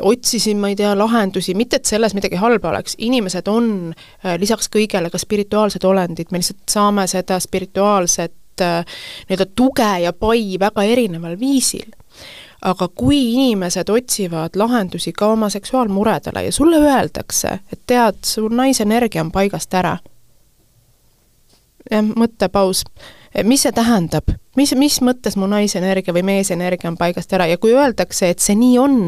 [0.00, 3.94] otsisin, ma ei tea, lahendusi, mitte et selles midagi halba oleks, inimesed on
[4.38, 10.84] lisaks kõigele ka spirituaalsed olendid, me lihtsalt saame seda spirituaalset nii-öelda tuge ja pai väga
[10.84, 11.88] erineval viisil.
[12.62, 19.24] Aga kui inimesed otsivad lahendusi ka oma seksuaalmuredele ja sulle öeldakse, et tead, su naisenergia
[19.24, 19.96] on paigast ära,
[21.90, 22.84] jah, mõttepaus,
[23.44, 27.46] mis see tähendab, mis, mis mõttes mu naisenergia või meesenergia on paigast ära?
[27.50, 28.98] Ja kui öeldakse, et see nii on,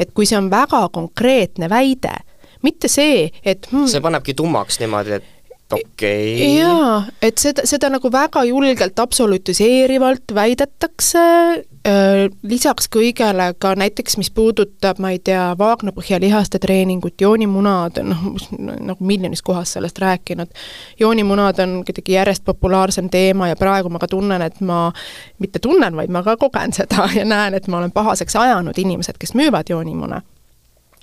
[0.00, 2.14] et kui see on väga konkreetne väide,
[2.62, 5.30] mitte see, et hmm, see panebki tummaks niimoodi, et
[5.72, 6.34] okei.
[6.34, 6.54] okay..
[6.58, 11.22] jaa, et seda, seda nagu väga julgelt absolutiseerivalt väidetakse,
[12.46, 18.26] lisaks kõigele ka näiteks, mis puudutab, ma ei tea, vaagnapõhjalihaste treeningut, joonimunad, noh,
[18.58, 20.52] nagu miljonis kohas sellest rääkinud,
[21.00, 24.84] joonimunad on kuidagi järjest populaarsem teema ja praegu ma ka tunnen, et ma,
[25.42, 29.18] mitte tunnen, vaid ma ka kogen seda ja näen, et ma olen pahaseks ajanud inimesed,
[29.18, 30.22] kes müüvad joonimune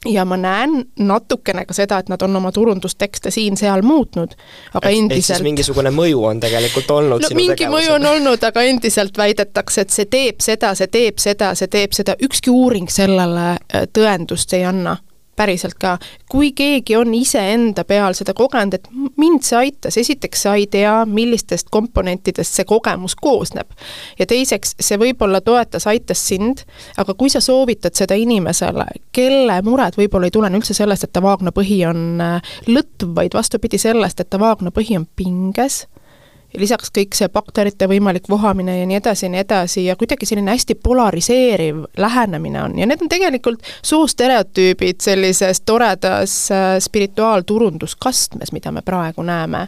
[0.05, 4.35] ja ma näen natukene ka seda, et nad on oma turundustekste siin-seal muutnud,
[4.73, 7.75] aga et, endiselt mingisugune mõju on tegelikult olnud no mingi tegevusel.
[7.75, 11.95] mõju on olnud, aga endiselt väidetakse, et see teeb seda, see teeb seda, see teeb
[11.97, 14.97] seda, ükski uuring sellele äh, tõendust ei anna
[15.39, 15.95] päriselt ka,
[16.29, 20.93] kui keegi on iseenda peal seda kogenud, et mind see aitas, esiteks sa ei tea,
[21.09, 23.71] millistest komponentidest see kogemus koosneb.
[24.19, 26.65] ja teiseks, see võib-olla toetas, aitas sind,
[26.99, 28.85] aga kui sa soovitad seda inimesele,
[29.15, 33.79] kelle mured võib-olla ei tulene üldse sellest, et ta vaagnapõhi on äh, lõtv, vaid vastupidi
[33.81, 35.85] sellest, et ta vaagnapõhi on pinges,
[36.57, 40.51] lisaks kõik see bakterite võimalik vohamine ja nii edasi ja nii edasi ja kuidagi selline
[40.51, 42.79] hästi polariseeriv lähenemine on.
[42.79, 49.67] ja need on tegelikult soostereotüübid sellises toredas äh, spirituaalturunduskastmes, mida me praegu näeme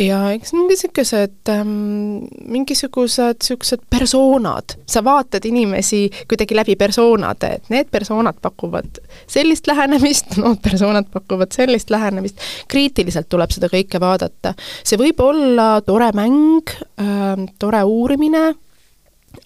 [0.00, 7.68] ja eks mingi niisugused ähm,, mingisugused niisugused persoonad, sa vaatad inimesi kuidagi läbi persoonade, et
[7.72, 14.54] need persoonad pakuvad sellist lähenemist, need persoonad pakuvad sellist lähenemist, kriitiliselt tuleb seda kõike vaadata.
[14.84, 18.54] see võib olla tore mäng ähm,, tore uurimine,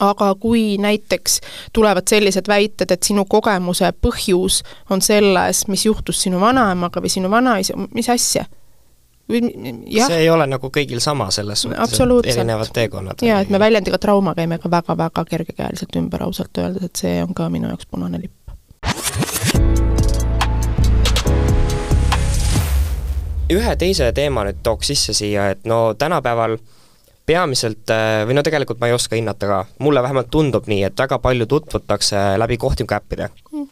[0.01, 1.41] aga kui näiteks
[1.73, 7.31] tulevad sellised väited, et sinu kogemuse põhjus on selles, mis juhtus sinu vanaemaga või sinu
[7.31, 8.47] vanaisa, mis asja
[9.29, 10.07] jah.
[10.07, 13.25] see ei ole nagu kõigil sama selles suhtes, et erinevad teekonnad.
[13.25, 17.35] jaa, et me väljendiga trauma käime ka väga-väga kergekäeliselt ümber ausalt öeldes, et see on
[17.35, 18.35] ka minu jaoks punane lipp.
[23.55, 26.57] ühe teise teema nüüd tooks sisse siia, et no tänapäeval
[27.27, 30.99] peamiselt, äh, või no tegelikult ma ei oska hinnata ka, mulle vähemalt tundub nii, et
[30.99, 33.69] väga palju tutvutakse läbi kohtinguäppide mm.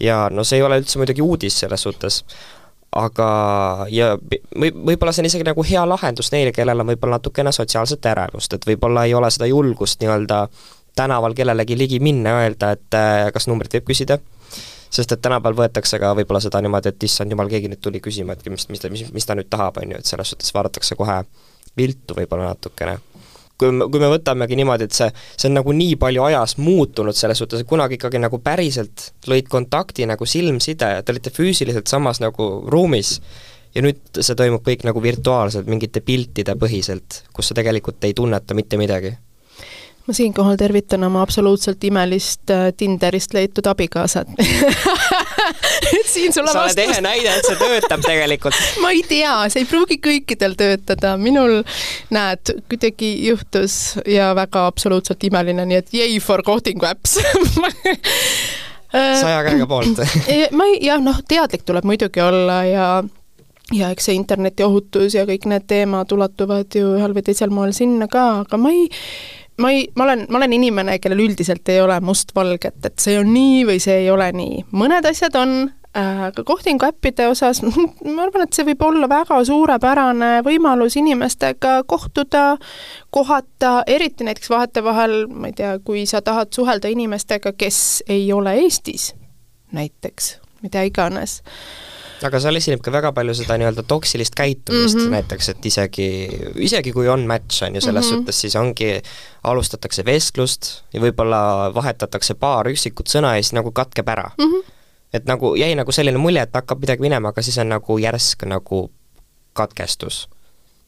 [0.00, 2.22] ja no see ei ole üldse muidugi uudis selles suhtes,
[2.96, 3.28] aga,
[3.92, 8.06] ja või, võib-olla see on isegi nagu hea lahendus neile, kellel on võib-olla natukene sotsiaalset
[8.12, 10.46] ärevust, et võib-olla ei ole seda julgust nii-öelda
[10.96, 14.18] tänaval kellelegi ligi minna öelda, et äh, kas numbrit võib küsida,
[14.90, 18.34] sest et tänapäeval võetakse ka võib-olla seda niimoodi, et issand jumal, keegi nüüd tuli küsima,
[18.34, 20.98] et mis, mis ta, mis, mis ta nüüd tahab, on ju, et selles suhtes vaadatakse
[20.98, 21.20] kohe
[21.78, 22.96] viltu võib-olla natukene
[23.58, 27.16] kui me, kui me võtamegi niimoodi, et see, see on nagu nii palju ajas muutunud
[27.18, 32.22] selles suhtes, et kunagi ikkagi nagu päriselt lõid kontakti nagu silmside, te olite füüsiliselt samas
[32.24, 33.18] nagu ruumis
[33.74, 38.56] ja nüüd see toimub kõik nagu virtuaalselt, mingite piltide põhiselt, kus sa tegelikult ei tunneta
[38.56, 39.16] mitte midagi
[40.08, 44.28] ma siinkohal tervitan oma absoluutselt imelist äh, Tinderist leitud abikaasat.
[45.98, 48.56] Et siin sulle sa oled ehe näide, et see töötab tegelikult.
[48.82, 51.60] Ma ei tea, see ei pruugi kõikidel töötada, minul
[52.14, 57.18] näed, kuidagi juhtus ja väga absoluutselt imeline, nii et yay for kohtingu äpps
[59.22, 60.02] saja käega poolt.
[60.56, 62.88] Ma ei, jah, noh, teadlik tuleb muidugi olla ja
[63.76, 68.08] ja eks see internetiohutus ja kõik need teemad ulatuvad ju ühel või teisel moel sinna
[68.08, 68.88] ka, aga ma ei,
[69.58, 73.32] ma ei, ma olen, ma olen inimene, kellel üldiselt ei ole mustvalget, et see on
[73.34, 74.62] nii või see ei ole nii.
[74.78, 75.54] mõned asjad on,
[75.96, 82.46] äh, aga kohtinguäppide osas ma arvan, et see võib olla väga suurepärane võimalus inimestega kohtuda,
[83.14, 88.58] kohata, eriti näiteks vahetevahel, ma ei tea, kui sa tahad suhelda inimestega, kes ei ole
[88.62, 89.12] Eestis
[89.72, 91.42] näiteks, mida iganes
[92.26, 95.16] aga seal esineb ka väga palju seda nii-öelda toksilist käitumist mm -hmm.
[95.16, 96.08] näiteks, et isegi,
[96.68, 98.18] isegi kui on match, on ju, selles mm -hmm.
[98.18, 99.02] suhtes siis ongi,
[99.44, 104.44] alustatakse vestlust ja võib-olla vahetatakse paar üksikut sõna ja siis nagu katkeb ära mm.
[104.44, 104.72] -hmm.
[105.12, 108.42] et nagu jäi nagu selline mulje, et hakkab midagi minema, aga siis on nagu järsk
[108.46, 108.90] nagu
[109.52, 110.28] katkestus.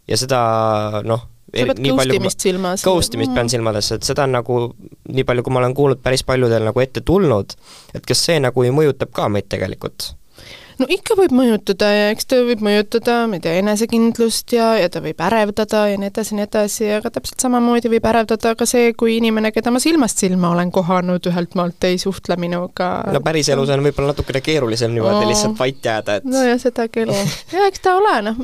[0.09, 2.83] ja seda noh, sa pead ghost imist silmas?
[2.83, 4.61] Ghost imist pean silmades, et seda on nagu,
[5.09, 7.55] nii palju, kui ma olen kuulnud, päris paljudel nagu ette tulnud,
[7.95, 10.13] et kas see nagu ei mõjutab ka meid tegelikult
[10.81, 14.89] no ikka võib mõjutada ja eks ta võib mõjutada, ma ei tea, enesekindlust ja, ja
[14.93, 18.93] ta võib ärevdada ja nii edasi, nii edasi, aga täpselt samamoodi võib ärevdada ka see,
[18.99, 22.91] kui inimene, keda ma silmast silma olen kohanud, ühelt maalt ei suhtle minuga.
[23.13, 25.31] no päriselus on võib-olla natukene keerulisem niimoodi oh.
[25.31, 27.13] lihtsalt vait jääda, et nojah, seda küll.
[27.55, 28.41] ja eks ta ole, noh,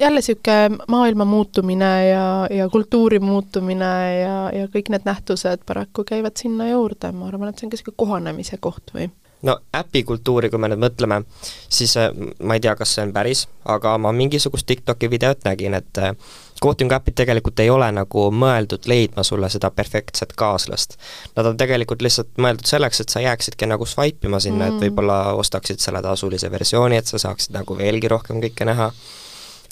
[0.00, 6.36] jälle niisugune maailma muutumine ja, ja kultuuri muutumine ja, ja kõik need nähtused paraku käivad
[6.40, 9.08] sinna juurde, ma arvan, et see on ka niisugune kohanemise koht või
[9.42, 11.22] no äpikultuuri, kui me nüüd mõtleme,
[11.70, 12.10] siis äh,
[12.42, 16.14] ma ei tea, kas see on päris, aga ma mingisugust TikToki videot nägin, et äh,
[16.62, 20.98] coaching äpid tegelikult ei ole nagu mõeldud leidma sulle seda perfektset kaaslast.
[21.36, 24.88] Nad on tegelikult lihtsalt mõeldud selleks, et sa jääksidki nagu swipe ima sinna mm., et
[24.88, 28.90] võib-olla ostaksid selle tasulise versiooni, et sa saaksid nagu veelgi rohkem kõike näha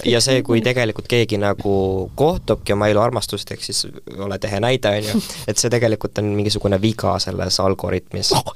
[0.05, 1.77] ja see, kui tegelikult keegi nagu
[2.19, 6.29] kohtubki oma elu armastust, ehk siis oled ehe näide, on ju, et see tegelikult on
[6.37, 8.53] mingisugune viga selles algoritmis oh,.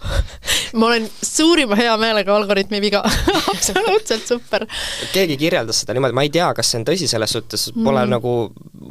[0.80, 3.02] ma olen suurima heameelega algoritmi viga
[3.54, 4.66] absoluutselt super.
[5.14, 8.14] keegi kirjeldas seda niimoodi, ma ei tea, kas see on tõsi, selles suhtes pole mm.
[8.18, 8.36] nagu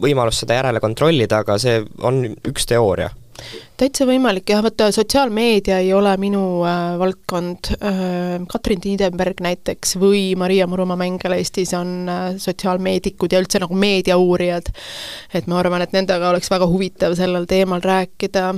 [0.02, 3.12] võimalust seda järele kontrollida, aga see on üks teooria
[3.80, 10.34] täitsa võimalik jah, vaata sotsiaalmeedia ei ole minu äh, valdkond äh,, Katrin Tiidenberg näiteks või
[10.40, 14.72] Maria Murumaa Mängel Eestis on äh, sotsiaalmeedikud ja üldse nagu meediauurijad.
[15.34, 18.54] et ma arvan, et nendega oleks väga huvitav sellel teemal rääkida.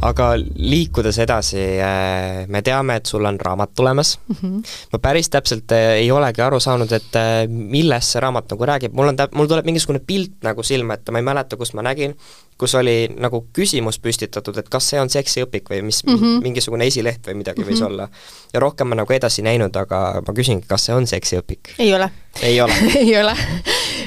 [0.00, 4.36] Aga liikudes edasi, äh, me teame, et sul on raamat tulemas mm.
[4.36, 4.76] -hmm.
[4.92, 8.94] ma päris täpselt äh, ei olegi aru saanud, et äh, millest see raamat nagu räägib,
[8.96, 11.82] mul on tä-, mul tuleb mingisugune pilt nagu silma ette, ma ei mäleta, kus ma
[11.82, 12.16] nägin,
[12.60, 16.42] kus oli nagu küsimus püstitatud, et kas see on seksiõpik või mis mm, -hmm.
[16.44, 17.76] mingisugune esileht või midagi mm -hmm.
[17.76, 18.08] võis olla.
[18.52, 21.74] ja rohkem ma nagu edasi näinud, aga ma küsingi, kas see on seksiõpik?
[21.78, 22.10] ei ole.
[22.42, 23.36] ei ole ei ole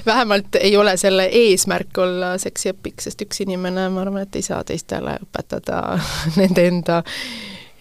[0.06, 4.64] vähemalt ei ole selle eesmärk olla seksiõpik, sest üks inimene, ma arvan, et ei saa
[4.64, 6.00] teistele õpetada
[6.40, 7.02] nende enda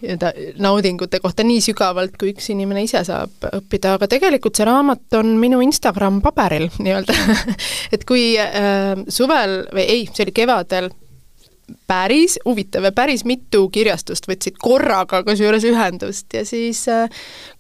[0.03, 0.33] nii-öelda
[0.63, 5.37] naudingute kohta nii sügavalt, kui üks inimene ise saab õppida, aga tegelikult see raamat on
[5.41, 7.17] minu Instagram paberil nii-öelda.
[7.95, 10.91] Et kui äh, suvel või ei, see oli kevadel
[11.87, 17.11] päris huvitav ja päris mitu kirjastust võtsid korraga kusjuures ühendust ja siis äh,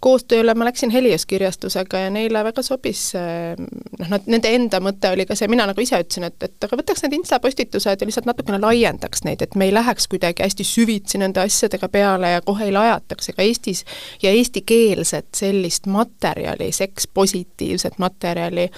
[0.02, 5.12] koostööle ma läksin Helios kirjastusega ja neile väga sobis äh, noh, nad, nende enda mõte
[5.14, 8.28] oli ka see, mina nagu ise ütlesin, et, et aga võtaks need instapostitused ja lihtsalt
[8.28, 12.66] natukene laiendaks neid, et me ei läheks kuidagi hästi süvitsi nende asjadega peale ja kohe
[12.68, 13.84] ei lajataks, ega Eestis
[14.22, 18.68] ja eestikeelset sellist materjali, sekspositiivset materjali,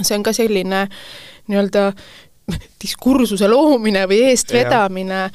[0.00, 0.86] see on ka selline
[1.48, 1.92] nii-öelda
[2.82, 5.26] diskursuse loomine või eestvedamine,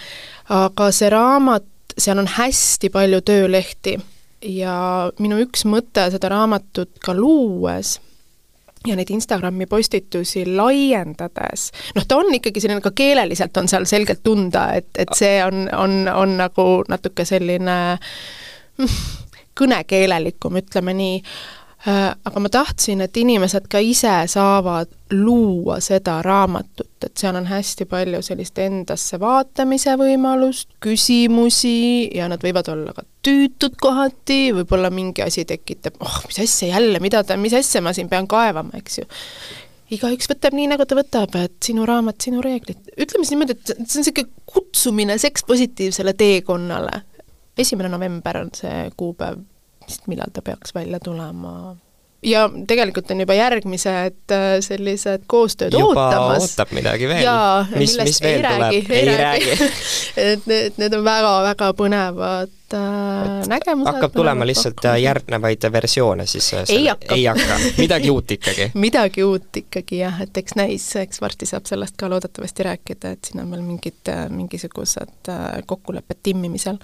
[0.53, 3.97] aga see raamat, seal on hästi palju töölehti
[4.49, 4.75] ja
[5.19, 7.99] minu üks mõte seda raamatut ka luues
[8.87, 14.23] ja neid Instagrami postitusi laiendades, noh, ta on ikkagi selline, ka keeleliselt on seal selgelt
[14.25, 18.97] tunda, et, et see on, on, on nagu natuke selline mm,
[19.59, 21.21] kõnekeelelikum, ütleme nii,
[21.85, 27.87] aga ma tahtsin, et inimesed ka ise saavad luua seda raamatut, et seal on hästi
[27.91, 35.25] palju sellist endasse vaatamise võimalust, küsimusi ja nad võivad olla ka tüütud kohati, võib-olla mingi
[35.25, 39.01] asi tekitab, oh, mis asja jälle, mida ta, mis asja ma siin pean kaevama, eks
[39.01, 39.07] ju
[39.93, 42.79] igaüks võtab nii, nagu ta võtab, et sinu raamat, sinu reeglid.
[42.95, 47.01] ütleme siis niimoodi, et see on niisugune kutsumine sekspositiivsele teekonnale.
[47.57, 49.43] esimene november on see kuupäev
[49.93, 51.75] vist millal ta peaks välja tulema
[52.23, 56.47] ja tegelikult on juba järgmised äh, sellised koostööd juba ootamas.
[56.47, 57.29] ootab midagi veel.
[57.75, 58.71] mis, mis veel ei tuleb?
[58.71, 59.71] ei, ei räägi, räägi.
[60.31, 63.91] et need, need on väga-väga põnevad äh, nägemused.
[63.91, 64.97] hakkab tulema lihtsalt pakkumised.
[64.97, 66.51] Äh, järgnevaid versioone siis?
[66.53, 67.15] Äh, ei hakka.
[67.15, 71.67] ei hakka, midagi uut ikkagi midagi uut ikkagi jah, et eks näis, eks varsti saab
[71.69, 75.33] sellest ka loodetavasti rääkida, et siin on veel mingid, mingisugused
[75.67, 76.79] kokkulepped timmimisel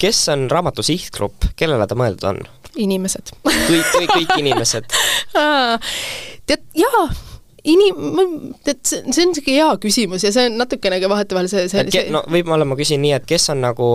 [0.00, 2.42] kes on raamatu sihtgrupp, kellele ta mõeldud on?
[2.80, 4.86] inimesed kõik, kõik, kõik inimesed
[6.48, 7.04] tead, jaa,
[7.68, 11.84] inim-, tead, see, on niisugune hea küsimus ja see on natukene ka vahetevahel see, see,
[11.92, 13.90] see no võib-olla ma küsin nii, et kes on nagu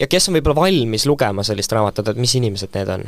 [0.00, 3.06] ja kes on võib-olla valmis lugema sellist raamatut, et mis inimesed need on?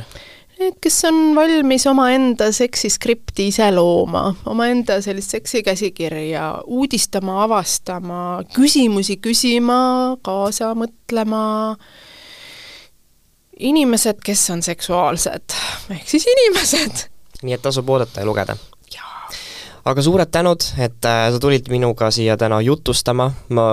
[0.81, 10.73] Kes on valmis omaenda seksiskripti ise looma, omaenda sellist seksikäsikirja uudistama, avastama, küsimusi küsima, kaasa
[10.77, 11.43] mõtlema,
[13.59, 15.55] inimesed, kes on seksuaalsed,
[15.95, 17.07] ehk siis inimesed.
[17.43, 18.57] nii et tasub oodata ja lugeda
[19.87, 23.65] aga suured tänud, et äh, sa tulid minuga siia täna jutustama, ma,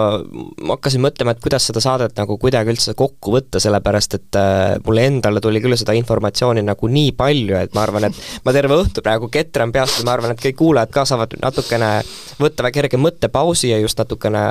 [0.62, 4.76] ma hakkasin mõtlema, et kuidas seda saadet nagu kuidagi üldse kokku võtta, sellepärast et äh,
[4.86, 8.78] mulle endale tuli küll seda informatsiooni nagu nii palju, et ma arvan, et ma terve
[8.78, 11.90] õhtu praegu ketran peast ja ma arvan, et kõik kuulajad ka saavad natukene
[12.40, 14.42] võtta väga kerge mõttepausi ja just natukene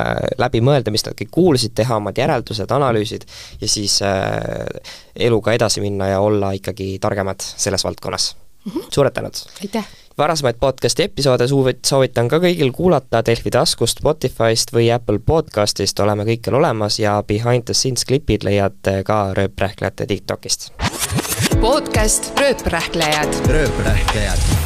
[0.42, 3.28] läbi mõelda, mis nad kõik kuulsid, teha omad järeldused, analüüsid
[3.62, 8.34] ja siis äh, eluga edasi minna ja olla ikkagi targemad selles valdkonnas.
[8.66, 8.90] -hmm.
[8.92, 9.46] suured tänud!
[9.62, 10.05] aitäh!
[10.18, 11.48] Varasemaid podcasti episoode
[11.84, 17.68] soovitan ka kõigil kuulata Delfi taskust, Spotify'st või Apple podcastist, oleme kõikjal olemas ja behind
[17.68, 20.72] the scenes klipid leiate ka Rööprähklejate TikTokist.
[21.62, 23.42] podcast Rööprähklejad.
[23.50, 24.65] rööprähklejad